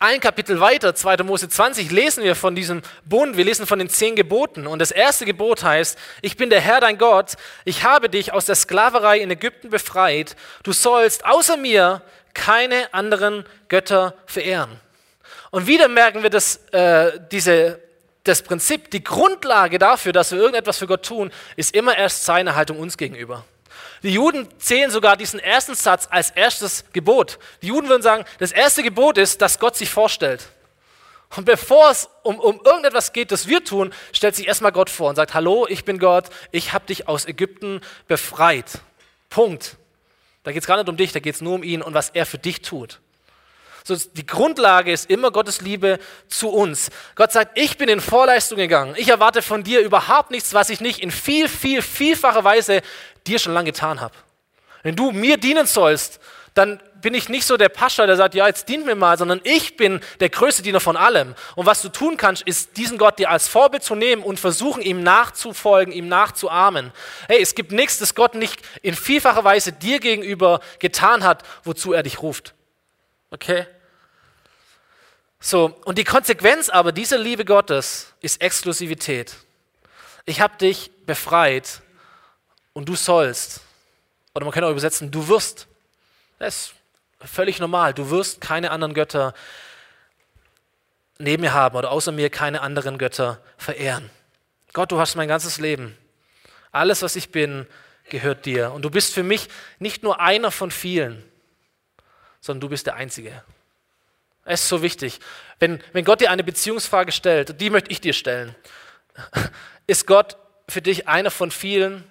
[0.00, 1.24] Ein Kapitel weiter, 2.
[1.24, 4.68] Mose 20, lesen wir von diesem Bund, wir lesen von den zehn Geboten.
[4.68, 7.32] Und das erste Gebot heißt, ich bin der Herr dein Gott,
[7.64, 12.02] ich habe dich aus der Sklaverei in Ägypten befreit, du sollst außer mir
[12.34, 14.80] keine anderen Götter verehren.
[15.50, 17.80] Und wieder merken wir, dass äh, diese,
[18.24, 22.54] das Prinzip, die Grundlage dafür, dass wir irgendetwas für Gott tun, ist immer erst seine
[22.54, 23.44] Haltung uns gegenüber.
[24.02, 27.38] Die Juden zählen sogar diesen ersten Satz als erstes Gebot.
[27.62, 30.48] Die Juden würden sagen, das erste Gebot ist, dass Gott sich vorstellt.
[31.36, 35.10] Und bevor es um, um irgendetwas geht, das wir tun, stellt sich erstmal Gott vor
[35.10, 38.80] und sagt, hallo, ich bin Gott, ich habe dich aus Ägypten befreit.
[39.28, 39.76] Punkt.
[40.48, 42.08] Da geht es gar nicht um dich, da geht es nur um ihn und was
[42.08, 43.00] er für dich tut.
[43.84, 46.88] So, die Grundlage ist immer Gottes Liebe zu uns.
[47.16, 48.94] Gott sagt, ich bin in Vorleistung gegangen.
[48.96, 52.80] Ich erwarte von dir überhaupt nichts, was ich nicht in viel, viel, vielfacher Weise
[53.26, 54.14] dir schon lange getan habe.
[54.82, 56.18] Wenn du mir dienen sollst,
[56.58, 59.40] dann bin ich nicht so der Pascha, der sagt, ja, jetzt dient mir mal, sondern
[59.44, 61.36] ich bin der größte Diener von allem.
[61.54, 64.82] Und was du tun kannst, ist diesen Gott dir als Vorbild zu nehmen und versuchen,
[64.82, 66.92] ihm nachzufolgen, ihm nachzuahmen.
[67.28, 71.92] Hey, es gibt nichts, das Gott nicht in vielfacher Weise dir gegenüber getan hat, wozu
[71.92, 72.54] er dich ruft.
[73.30, 73.66] Okay?
[75.38, 79.36] So, und die Konsequenz aber dieser Liebe Gottes ist Exklusivität.
[80.24, 81.80] Ich habe dich befreit
[82.72, 83.60] und du sollst,
[84.34, 85.67] oder man kann auch übersetzen, du wirst.
[86.38, 86.74] Das ist
[87.30, 87.94] völlig normal.
[87.94, 89.34] Du wirst keine anderen Götter
[91.18, 94.10] neben mir haben oder außer mir keine anderen Götter verehren.
[94.72, 95.96] Gott, du hast mein ganzes Leben.
[96.70, 97.66] Alles, was ich bin,
[98.08, 98.72] gehört dir.
[98.72, 99.48] Und du bist für mich
[99.78, 101.24] nicht nur einer von vielen,
[102.40, 103.42] sondern du bist der Einzige.
[104.44, 105.20] Es ist so wichtig.
[105.58, 108.54] Wenn, wenn Gott dir eine Beziehungsfrage stellt, die möchte ich dir stellen,
[109.86, 110.36] ist Gott
[110.68, 112.04] für dich einer von vielen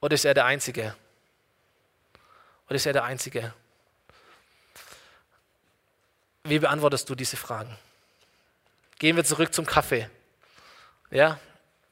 [0.00, 0.94] oder ist er der Einzige?
[2.66, 3.52] Oder ist er der Einzige?
[6.48, 7.76] wie beantwortest du diese Fragen?
[8.98, 10.08] Gehen wir zurück zum Kaffee.
[11.10, 11.38] Ja,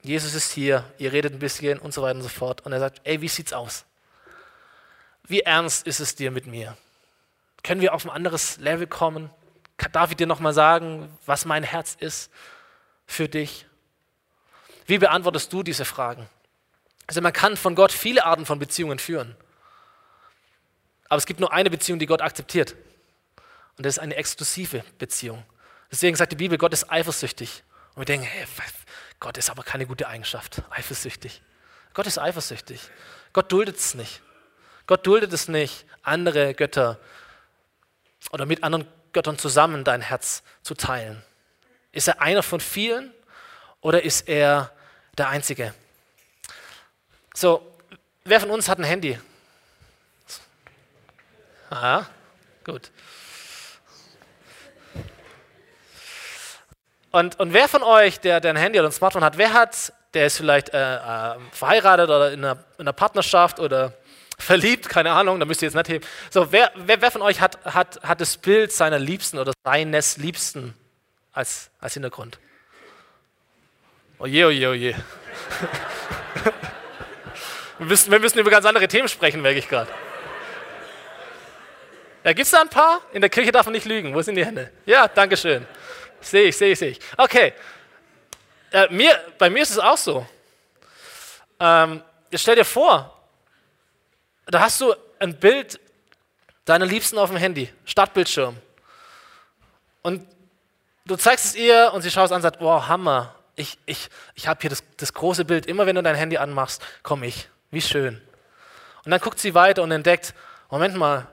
[0.01, 2.61] Jesus ist hier, ihr redet ein bisschen und so weiter und so fort.
[2.61, 3.85] Und er sagt, ey, wie sieht's aus?
[5.23, 6.77] Wie ernst ist es dir mit mir?
[7.63, 9.29] Können wir auf ein anderes Level kommen?
[9.91, 12.31] Darf ich dir nochmal sagen, was mein Herz ist
[13.07, 13.65] für dich?
[14.85, 16.29] Wie beantwortest du diese Fragen?
[17.07, 19.35] Also man kann von Gott viele Arten von Beziehungen führen.
[21.09, 22.75] Aber es gibt nur eine Beziehung, die Gott akzeptiert.
[23.77, 25.43] Und das ist eine exklusive Beziehung.
[25.91, 27.63] Deswegen sagt die Bibel, Gott ist eifersüchtig.
[27.93, 28.45] Und wir denken, hey,
[29.19, 31.41] Gott ist aber keine gute Eigenschaft, eifersüchtig.
[31.93, 32.81] Gott ist eifersüchtig.
[33.33, 34.21] Gott duldet es nicht.
[34.87, 36.99] Gott duldet es nicht, andere Götter
[38.31, 41.23] oder mit anderen Göttern zusammen dein Herz zu teilen.
[41.91, 43.11] Ist er einer von vielen
[43.81, 44.71] oder ist er
[45.17, 45.73] der Einzige?
[47.33, 47.65] So,
[48.25, 49.19] wer von uns hat ein Handy?
[51.69, 52.05] Aha,
[52.63, 52.91] gut.
[57.11, 59.93] Und, und wer von euch, der, der ein Handy oder ein Smartphone hat, wer hat,
[60.13, 63.93] der ist vielleicht äh, äh, verheiratet oder in einer, in einer, Partnerschaft oder
[64.37, 66.05] verliebt, keine Ahnung, da müsst ihr jetzt nicht heben.
[66.29, 70.17] So, wer, wer, wer von euch hat, hat, hat das Bild seiner Liebsten oder seines
[70.17, 70.73] Liebsten
[71.31, 72.37] als, als Hintergrund?
[74.19, 74.95] Oje, oje, oje.
[77.79, 79.89] wir, müssen, wir müssen über ganz andere Themen sprechen, merke ich gerade.
[82.25, 83.01] Ja, gibt es da ein paar?
[83.13, 84.15] In der Kirche darf man nicht lügen.
[84.15, 84.71] Wo sind die Hände?
[84.87, 85.63] Ja, danke schön.
[86.19, 86.99] Sehe ich, sehe ich, sehe ich.
[87.17, 87.53] Okay.
[88.71, 90.25] Äh, mir, bei mir ist es auch so.
[91.59, 92.01] Ähm,
[92.33, 93.15] stell dir vor,
[94.47, 95.79] da hast du ein Bild
[96.65, 98.57] deiner Liebsten auf dem Handy, Startbildschirm.
[100.01, 100.27] Und
[101.05, 104.09] du zeigst es ihr und sie schaut es an und sagt, wow, Hammer, ich, ich,
[104.33, 105.67] ich habe hier das, das große Bild.
[105.67, 107.49] Immer wenn du dein Handy anmachst, komme ich.
[107.69, 108.19] Wie schön.
[109.03, 110.33] Und dann guckt sie weiter und entdeckt,
[110.71, 111.27] Moment mal,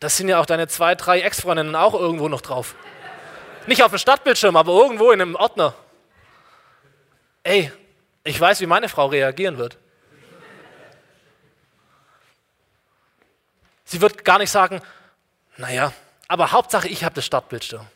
[0.00, 2.74] das sind ja auch deine zwei, drei Ex-Freundinnen auch irgendwo noch drauf.
[3.66, 5.74] Nicht auf dem Stadtbildschirm, aber irgendwo in einem Ordner.
[7.42, 7.72] Ey,
[8.24, 9.76] ich weiß, wie meine Frau reagieren wird.
[13.84, 14.82] Sie wird gar nicht sagen,
[15.56, 15.92] naja,
[16.28, 17.86] aber Hauptsache ich habe das Stadtbildschirm.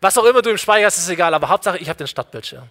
[0.00, 2.68] Was auch immer du im Speicher hast, ist egal, aber Hauptsache ich habe den Stadtbildschirm.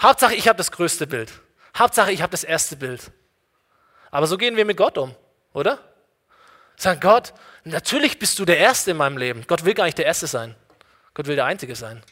[0.00, 1.32] Hauptsache ich habe das größte Bild.
[1.76, 3.10] Hauptsache ich habe das erste Bild.
[4.12, 5.14] Aber so gehen wir mit Gott um,
[5.52, 5.80] oder?
[6.76, 7.32] Sagen, Gott,
[7.64, 9.44] natürlich bist du der Erste in meinem Leben.
[9.46, 10.54] Gott will gar nicht der Erste sein.
[11.14, 12.02] Gott will der Einzige sein.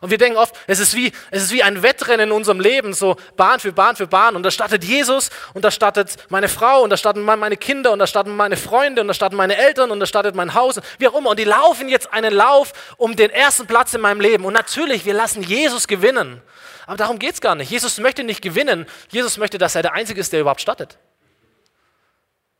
[0.00, 2.92] Und wir denken oft, es ist, wie, es ist wie ein Wettrennen in unserem Leben,
[2.92, 4.36] so Bahn für Bahn für Bahn.
[4.36, 7.98] Und da startet Jesus und da startet meine Frau und da starten meine Kinder und
[7.98, 11.08] da starten meine Freunde und da starten meine Eltern und da startet mein Haus, wie
[11.08, 11.30] auch immer.
[11.30, 14.44] Und die laufen jetzt einen Lauf um den ersten Platz in meinem Leben.
[14.44, 16.42] Und natürlich, wir lassen Jesus gewinnen.
[16.86, 17.70] Aber darum geht es gar nicht.
[17.70, 18.86] Jesus möchte nicht gewinnen.
[19.08, 20.98] Jesus möchte, dass er der Einzige ist, der überhaupt startet.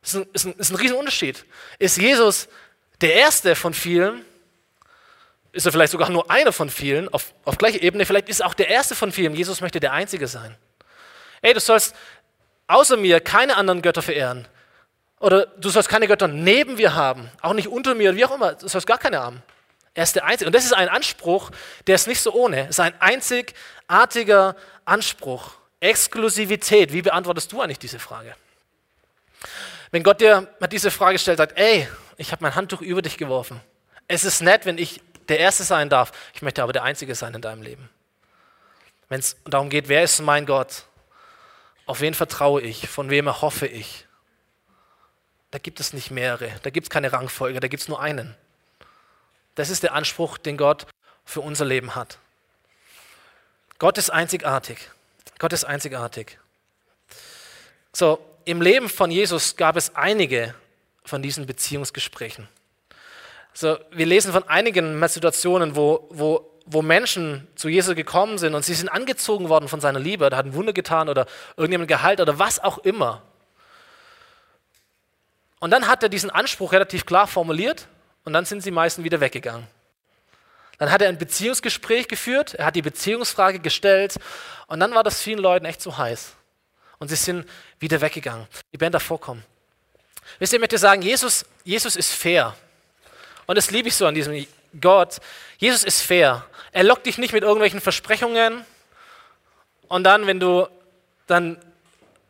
[0.07, 1.45] Ist ein, ist ein, ist ein Riesenunterschied.
[1.79, 2.47] Ist Jesus
[3.01, 4.23] der Erste von vielen?
[5.51, 8.05] Ist er vielleicht sogar nur einer von vielen auf, auf gleicher Ebene?
[8.05, 9.35] Vielleicht ist er auch der Erste von vielen.
[9.35, 10.55] Jesus möchte der Einzige sein.
[11.41, 11.93] Ey, du sollst
[12.67, 14.47] außer mir keine anderen Götter verehren.
[15.19, 18.53] Oder du sollst keine Götter neben mir haben, auch nicht unter mir, wie auch immer.
[18.53, 19.43] Du sollst gar keine haben.
[19.93, 20.47] Er ist der Einzige.
[20.47, 21.51] Und das ist ein Anspruch,
[21.87, 22.63] der ist nicht so ohne.
[22.63, 25.53] Es ist ein einzigartiger Anspruch.
[25.81, 26.93] Exklusivität.
[26.93, 28.35] Wie beantwortest du eigentlich diese Frage?
[29.97, 33.17] Wenn Gott dir mal diese Frage stellt, sagt, ey, ich habe mein Handtuch über dich
[33.17, 33.59] geworfen.
[34.07, 36.11] Es ist nett, wenn ich der Erste sein darf.
[36.35, 37.89] Ich möchte aber der Einzige sein in deinem Leben.
[39.09, 40.83] Wenn es darum geht, wer ist mein Gott?
[41.87, 42.87] Auf wen vertraue ich?
[42.87, 44.05] Von wem erhoffe ich?
[45.49, 46.51] Da gibt es nicht mehrere.
[46.61, 47.59] Da gibt es keine Rangfolge.
[47.59, 48.35] Da gibt es nur einen.
[49.55, 50.85] Das ist der Anspruch, den Gott
[51.25, 52.19] für unser Leben hat.
[53.79, 54.77] Gott ist einzigartig.
[55.39, 56.37] Gott ist einzigartig.
[57.93, 60.55] So, im Leben von Jesus gab es einige
[61.03, 62.47] von diesen Beziehungsgesprächen.
[63.53, 68.63] So, wir lesen von einigen Situationen, wo, wo, wo Menschen zu Jesus gekommen sind und
[68.63, 71.25] sie sind angezogen worden von seiner Liebe, oder hat ein Wunder getan oder
[71.57, 73.21] irgendjemand geheilt oder was auch immer.
[75.59, 77.87] Und dann hat er diesen Anspruch relativ klar formuliert
[78.23, 79.67] und dann sind sie meistens wieder weggegangen.
[80.77, 84.15] Dann hat er ein Beziehungsgespräch geführt, er hat die Beziehungsfrage gestellt
[84.67, 86.37] und dann war das vielen Leuten echt zu heiß
[86.99, 87.47] und sie sind
[87.79, 88.47] wieder weggegangen.
[88.73, 89.43] Die Band davor kommen.
[90.39, 92.55] Wisst ihr, ich möchte sagen, Jesus, Jesus ist fair.
[93.45, 94.45] Und das liebe ich so an diesem
[94.79, 95.17] Gott.
[95.57, 96.45] Jesus ist fair.
[96.71, 98.65] Er lockt dich nicht mit irgendwelchen Versprechungen
[99.87, 100.67] und dann, wenn du
[101.27, 101.57] dann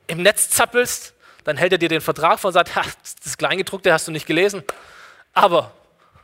[0.07, 1.13] im Netz zappelst,
[1.43, 2.71] dann hält er dir den Vertrag vor und sagt,
[3.23, 4.63] das Kleingedruckte hast du nicht gelesen,
[5.33, 5.71] aber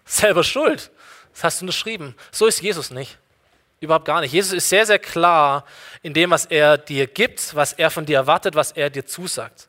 [0.06, 0.92] selber schuld,
[1.34, 2.16] das hast du unterschrieben.
[2.32, 3.18] So ist Jesus nicht.
[3.84, 4.32] Überhaupt gar nicht.
[4.32, 5.66] Jesus ist sehr, sehr klar
[6.04, 9.68] in dem, was er dir gibt, was er von dir erwartet, was er dir zusagt.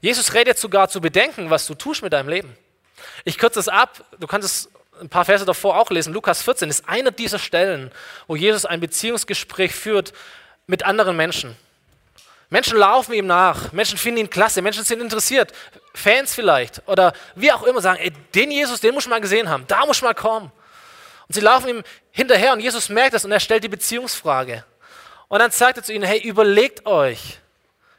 [0.00, 2.56] Jesus redet sogar zu bedenken, was du tust mit deinem Leben.
[3.22, 6.14] Ich kürze es ab, du kannst es ein paar Verse davor auch lesen.
[6.14, 7.90] Lukas 14 ist einer dieser Stellen,
[8.28, 10.14] wo Jesus ein Beziehungsgespräch führt
[10.66, 11.54] mit anderen Menschen.
[12.48, 15.52] Menschen laufen ihm nach, Menschen finden ihn klasse, Menschen sind interessiert,
[15.92, 19.50] Fans vielleicht oder wie auch immer sagen, ey, den Jesus, den muss man mal gesehen
[19.50, 20.50] haben, da muss man mal kommen.
[21.28, 24.64] Und sie laufen ihm hinterher und Jesus merkt das und er stellt die Beziehungsfrage.
[25.28, 27.38] Und dann sagt er zu ihnen, hey, überlegt euch,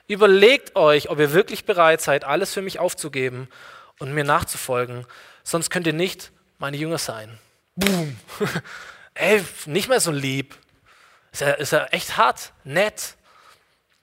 [0.08, 3.50] überlegt euch, ob ihr wirklich bereit seid, alles für mich aufzugeben
[4.00, 5.06] und mir nachzufolgen,
[5.44, 7.40] sonst könnt ihr nicht meine Jünger sein.
[7.76, 8.18] Boom.
[9.16, 10.56] ey, nicht mehr so lieb.
[11.32, 13.16] Ist ja, ist ja echt hart, nett,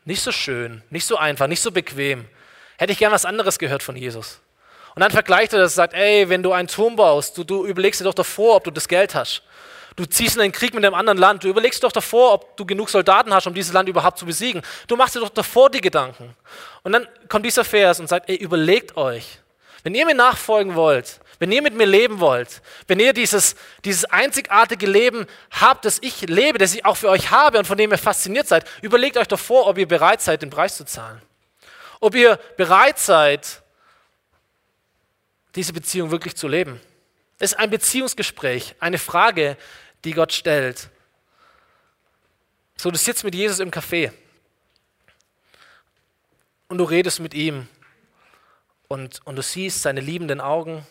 [0.04, 2.28] nicht so schön, nicht so einfach, nicht so bequem.
[2.76, 4.41] Hätte ich gern was anderes gehört von Jesus.
[4.94, 7.66] Und dann vergleicht er das und sagt, ey, wenn du einen Turm baust, du, du
[7.66, 9.42] überlegst dir doch davor, ob du das Geld hast.
[9.96, 11.44] Du ziehst in einen Krieg mit einem anderen Land.
[11.44, 14.62] Du überlegst doch davor, ob du genug Soldaten hast, um dieses Land überhaupt zu besiegen.
[14.86, 16.34] Du machst dir doch davor die Gedanken.
[16.82, 19.38] Und dann kommt dieser Vers und sagt, ey, überlegt euch.
[19.82, 24.04] Wenn ihr mir nachfolgen wollt, wenn ihr mit mir leben wollt, wenn ihr dieses, dieses
[24.04, 27.90] einzigartige Leben habt, das ich lebe, das ich auch für euch habe und von dem
[27.90, 31.20] ihr fasziniert seid, überlegt euch davor, ob ihr bereit seid, den Preis zu zahlen.
[31.98, 33.62] Ob ihr bereit seid,
[35.54, 36.80] diese Beziehung wirklich zu leben.
[37.38, 39.56] Es ist ein Beziehungsgespräch, eine Frage,
[40.04, 40.88] die Gott stellt.
[42.76, 44.12] So, du sitzt mit Jesus im Café
[46.68, 47.68] und du redest mit ihm
[48.88, 50.86] und, und du siehst seine liebenden Augen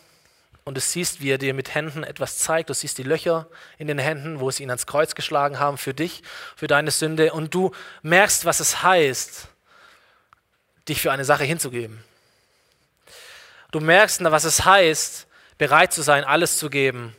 [0.64, 2.70] und du siehst, wie er dir mit Händen etwas zeigt.
[2.70, 3.48] Du siehst die Löcher
[3.78, 6.22] in den Händen, wo es ihn ans Kreuz geschlagen haben für dich,
[6.56, 9.48] für deine Sünde und du merkst, was es heißt,
[10.88, 12.02] dich für eine Sache hinzugeben.
[13.72, 15.26] Du merkst, was es heißt,
[15.58, 17.16] bereit zu sein, alles zu geben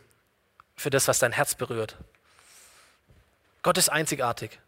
[0.75, 1.97] für das, was dein Herz berührt.
[3.63, 4.59] Gott ist einzigartig.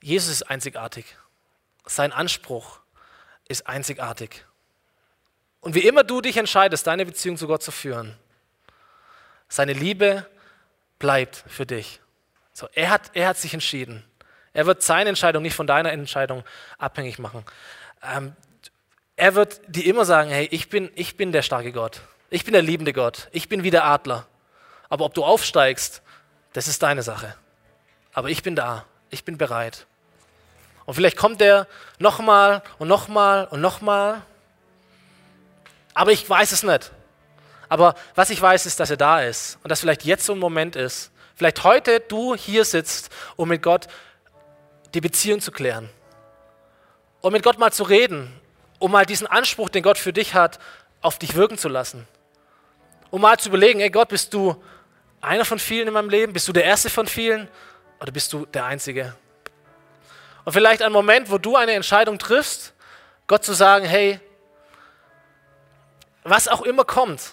[0.00, 1.04] Jesus ist einzigartig.
[1.84, 2.80] Sein Anspruch
[3.46, 4.44] ist einzigartig.
[5.60, 8.16] Und wie immer du dich entscheidest, deine Beziehung zu Gott zu führen,
[9.48, 10.26] seine Liebe
[10.98, 12.00] bleibt für dich.
[12.52, 14.02] So, er, hat, er hat sich entschieden.
[14.54, 16.44] Er wird seine Entscheidung nicht von deiner Entscheidung
[16.78, 17.44] abhängig machen.
[18.02, 18.34] Ähm,
[19.16, 22.00] er wird dir immer sagen, hey, ich bin, ich bin der starke Gott.
[22.30, 23.28] Ich bin der liebende Gott.
[23.32, 24.26] Ich bin wie der Adler.
[24.88, 26.02] Aber ob du aufsteigst,
[26.52, 27.34] das ist deine Sache.
[28.12, 28.84] Aber ich bin da.
[29.10, 29.86] Ich bin bereit.
[30.84, 31.66] Und vielleicht kommt er
[31.98, 34.22] nochmal und nochmal und nochmal.
[35.94, 36.90] Aber ich weiß es nicht.
[37.68, 39.58] Aber was ich weiß, ist, dass er da ist.
[39.62, 41.12] Und dass vielleicht jetzt so ein Moment ist.
[41.36, 43.86] Vielleicht heute du hier sitzt, um mit Gott
[44.92, 45.88] die Beziehung zu klären.
[47.20, 48.40] Um mit Gott mal zu reden
[48.78, 50.58] um mal diesen Anspruch, den Gott für dich hat,
[51.00, 52.06] auf dich wirken zu lassen.
[53.10, 54.62] Um mal zu überlegen, ey Gott, bist du
[55.20, 56.32] einer von vielen in meinem Leben?
[56.32, 57.48] Bist du der Erste von vielen?
[58.00, 59.14] Oder bist du der Einzige?
[60.44, 62.74] Und vielleicht ein Moment, wo du eine Entscheidung triffst,
[63.26, 64.20] Gott zu sagen, hey,
[66.22, 67.32] was auch immer kommt.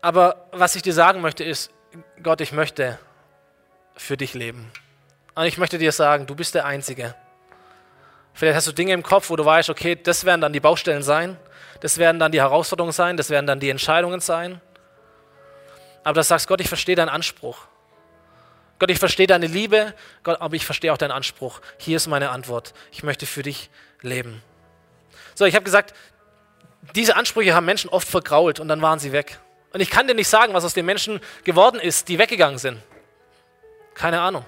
[0.00, 1.70] Aber was ich dir sagen möchte ist,
[2.22, 2.98] Gott, ich möchte
[3.96, 4.70] für dich leben.
[5.34, 7.14] Und ich möchte dir sagen, du bist der Einzige.
[8.34, 11.02] Vielleicht hast du Dinge im Kopf, wo du weißt, okay, das werden dann die Baustellen
[11.02, 11.36] sein,
[11.80, 14.60] das werden dann die Herausforderungen sein, das werden dann die Entscheidungen sein.
[16.04, 17.58] Aber du sagst, Gott, ich verstehe deinen Anspruch.
[18.78, 21.60] Gott, ich verstehe deine Liebe, Gott, aber ich verstehe auch deinen Anspruch.
[21.78, 22.74] Hier ist meine Antwort.
[22.90, 23.70] Ich möchte für dich
[24.00, 24.42] leben.
[25.34, 25.94] So, ich habe gesagt,
[26.96, 29.38] diese Ansprüche haben Menschen oft vergrault und dann waren sie weg.
[29.72, 32.80] Und ich kann dir nicht sagen, was aus den Menschen geworden ist, die weggegangen sind.
[33.94, 34.44] Keine Ahnung.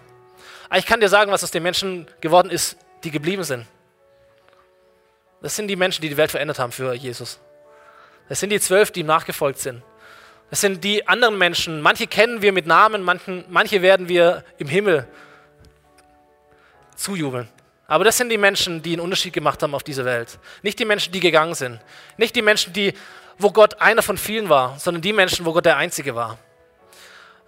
[0.68, 3.66] Aber ich kann dir sagen, was aus den Menschen geworden ist, die geblieben sind.
[5.44, 7.38] Das sind die Menschen, die die Welt verändert haben für Jesus.
[8.30, 9.82] Das sind die zwölf, die ihm nachgefolgt sind.
[10.48, 11.82] Das sind die anderen Menschen.
[11.82, 15.06] Manche kennen wir mit Namen, manchen, manche werden wir im Himmel
[16.96, 17.46] zujubeln.
[17.86, 20.38] Aber das sind die Menschen, die einen Unterschied gemacht haben auf dieser Welt.
[20.62, 21.78] Nicht die Menschen, die gegangen sind.
[22.16, 22.94] Nicht die Menschen, die,
[23.36, 26.38] wo Gott einer von vielen war, sondern die Menschen, wo Gott der Einzige war.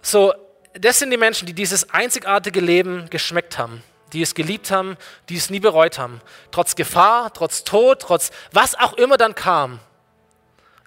[0.03, 0.35] So,
[0.73, 3.81] das sind die Menschen, die dieses einzigartige Leben geschmeckt haben
[4.13, 4.97] die es geliebt haben,
[5.29, 6.21] die es nie bereut haben.
[6.51, 9.79] Trotz Gefahr, trotz Tod, trotz was auch immer dann kam.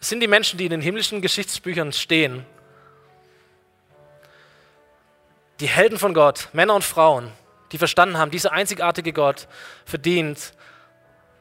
[0.00, 2.46] Es sind die Menschen, die in den himmlischen Geschichtsbüchern stehen.
[5.60, 7.30] Die Helden von Gott, Männer und Frauen,
[7.72, 9.46] die verstanden haben, dieser einzigartige Gott
[9.84, 10.54] verdient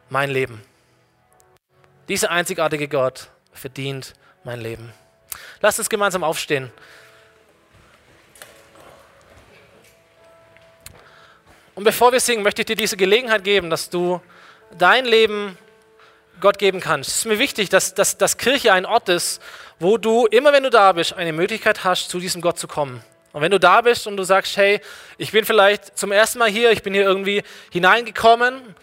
[0.09, 0.61] mein Leben.
[2.09, 4.13] Dieser einzigartige Gott verdient
[4.43, 4.91] mein Leben.
[5.61, 6.71] Lasst uns gemeinsam aufstehen.
[11.79, 14.19] Und bevor wir singen, möchte ich dir diese Gelegenheit geben, dass du
[14.77, 15.57] dein Leben
[16.41, 17.09] Gott geben kannst.
[17.09, 19.41] Es ist mir wichtig, dass, dass, dass Kirche ein Ort ist,
[19.79, 23.01] wo du immer, wenn du da bist, eine Möglichkeit hast, zu diesem Gott zu kommen.
[23.31, 24.81] Und wenn du da bist und du sagst, hey,
[25.17, 28.75] ich bin vielleicht zum ersten Mal hier, ich bin hier irgendwie hineingekommen,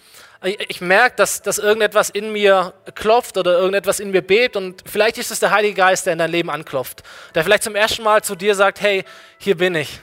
[0.43, 5.19] ich merke, dass, dass irgendetwas in mir klopft oder irgendetwas in mir bebt und vielleicht
[5.19, 7.03] ist es der Heilige Geist, der in dein Leben anklopft,
[7.35, 9.05] der vielleicht zum ersten Mal zu dir sagt, hey,
[9.37, 10.01] hier bin ich,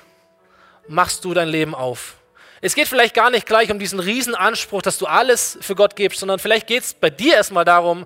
[0.87, 2.17] machst du dein Leben auf.
[2.63, 6.21] Es geht vielleicht gar nicht gleich um diesen Riesenanspruch, dass du alles für Gott gibst,
[6.21, 8.05] sondern vielleicht geht es bei dir erstmal darum,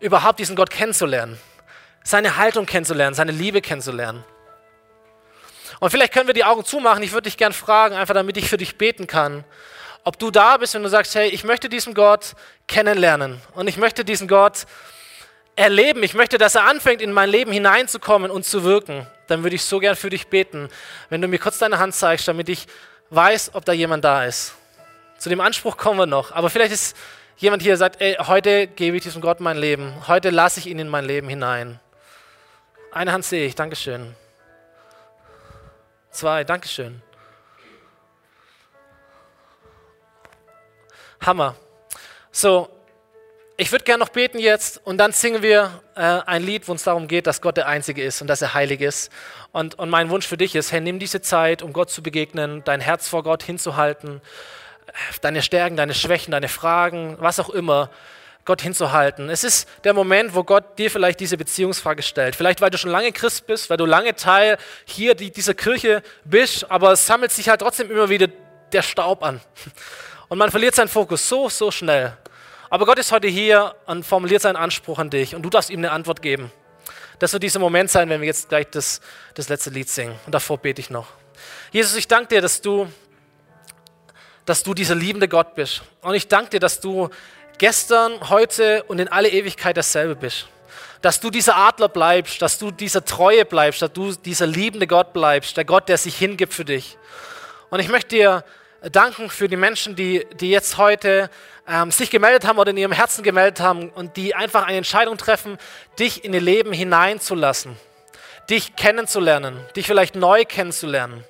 [0.00, 1.38] überhaupt diesen Gott kennenzulernen,
[2.02, 4.24] seine Haltung kennenzulernen, seine Liebe kennenzulernen.
[5.80, 7.02] Und vielleicht können wir die Augen zumachen.
[7.02, 9.44] Ich würde dich gern fragen, einfach damit ich für dich beten kann
[10.04, 12.34] ob du da bist und du sagst, hey, ich möchte diesen Gott
[12.66, 14.66] kennenlernen und ich möchte diesen Gott
[15.56, 16.02] erleben.
[16.02, 19.06] Ich möchte, dass er anfängt, in mein Leben hineinzukommen und zu wirken.
[19.26, 20.68] Dann würde ich so gern für dich beten,
[21.10, 22.66] wenn du mir kurz deine Hand zeigst, damit ich
[23.10, 24.54] weiß, ob da jemand da ist.
[25.18, 26.32] Zu dem Anspruch kommen wir noch.
[26.32, 26.96] Aber vielleicht ist
[27.36, 30.08] jemand hier, der sagt, ey, heute gebe ich diesem Gott mein Leben.
[30.08, 31.78] Heute lasse ich ihn in mein Leben hinein.
[32.92, 34.14] Eine Hand sehe ich, Dankeschön.
[36.10, 37.02] Zwei, Dankeschön.
[41.20, 41.54] Hammer.
[42.32, 42.68] So,
[43.60, 46.82] ich würde gerne noch beten jetzt und dann singen wir äh, ein Lied, wo es
[46.82, 49.12] darum geht, dass Gott der Einzige ist und dass er heilig ist.
[49.52, 52.62] Und, und mein Wunsch für dich ist, hey, nimm diese Zeit, um Gott zu begegnen,
[52.64, 54.22] dein Herz vor Gott hinzuhalten,
[55.20, 57.90] deine Stärken, deine Schwächen, deine Fragen, was auch immer,
[58.46, 59.28] Gott hinzuhalten.
[59.28, 62.36] Es ist der Moment, wo Gott dir vielleicht diese Beziehungsfrage stellt.
[62.36, 64.56] Vielleicht, weil du schon lange Christ bist, weil du lange Teil
[64.86, 68.28] hier die, dieser Kirche bist, aber es sammelt sich halt trotzdem immer wieder
[68.72, 69.38] der Staub an.
[70.28, 72.16] Und man verliert seinen Fokus so, so schnell.
[72.72, 75.80] Aber Gott ist heute hier und formuliert seinen Anspruch an dich und du darfst ihm
[75.80, 76.52] eine Antwort geben.
[77.18, 79.00] Das wird dieser Moment sein, wenn wir jetzt gleich das,
[79.34, 80.14] das letzte Lied singen.
[80.24, 81.08] Und davor bete ich noch.
[81.72, 82.88] Jesus, ich danke dir, dass du,
[84.44, 85.82] dass du dieser liebende Gott bist.
[86.00, 87.10] Und ich danke dir, dass du
[87.58, 90.46] gestern, heute und in alle Ewigkeit dasselbe bist.
[91.02, 95.12] Dass du dieser Adler bleibst, dass du dieser Treue bleibst, dass du dieser liebende Gott
[95.12, 96.96] bleibst, der Gott, der sich hingibt für dich.
[97.70, 98.44] Und ich möchte dir
[98.90, 101.30] danken für die Menschen, die, die jetzt heute
[101.68, 105.16] ähm, sich gemeldet haben oder in ihrem Herzen gemeldet haben und die einfach eine Entscheidung
[105.16, 105.58] treffen,
[105.98, 107.76] dich in ihr Leben hineinzulassen,
[108.48, 111.24] dich kennenzulernen, dich vielleicht neu kennenzulernen.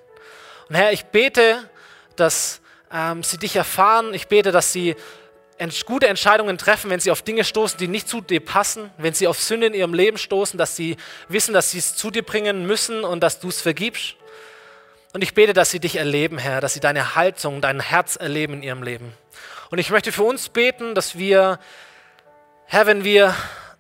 [0.69, 1.69] Und Herr, ich bete,
[2.17, 2.61] dass
[2.93, 4.15] ähm, sie dich erfahren.
[4.15, 4.97] Ich bete, dass sie
[5.85, 9.27] gute Entscheidungen treffen, wenn sie auf Dinge stoßen, die nicht zu dir passen, wenn sie
[9.27, 10.97] auf Sünde in ihrem Leben stoßen, dass sie
[11.29, 14.17] wissen, dass sie es zu dir bringen müssen und dass du es vergibst.
[15.13, 18.55] Und ich bete, dass sie dich erleben, Herr, dass sie deine Haltung, dein Herz erleben
[18.55, 19.13] in ihrem Leben.
[19.71, 21.59] Und ich möchte für uns beten, dass wir,
[22.67, 23.35] Herr, wenn wir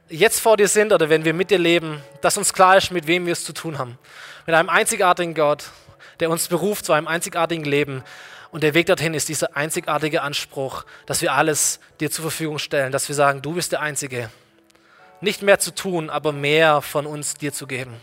[0.09, 3.07] jetzt vor dir sind oder wenn wir mit dir leben, dass uns klar ist, mit
[3.07, 3.97] wem wir es zu tun haben.
[4.45, 5.71] Mit einem einzigartigen Gott,
[6.19, 8.03] der uns beruft zu einem einzigartigen Leben.
[8.51, 12.91] Und der Weg dorthin ist dieser einzigartige Anspruch, dass wir alles dir zur Verfügung stellen,
[12.91, 14.31] dass wir sagen, du bist der Einzige.
[15.21, 18.01] Nicht mehr zu tun, aber mehr von uns dir zu geben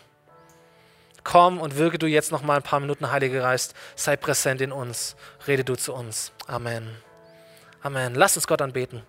[1.27, 4.71] komm und wirke du jetzt noch mal ein paar Minuten, Heiliger Geist, sei präsent in
[4.71, 6.31] uns, rede du zu uns.
[6.47, 6.87] Amen.
[7.83, 8.15] Amen.
[8.15, 9.03] Lass uns Gott anbeten.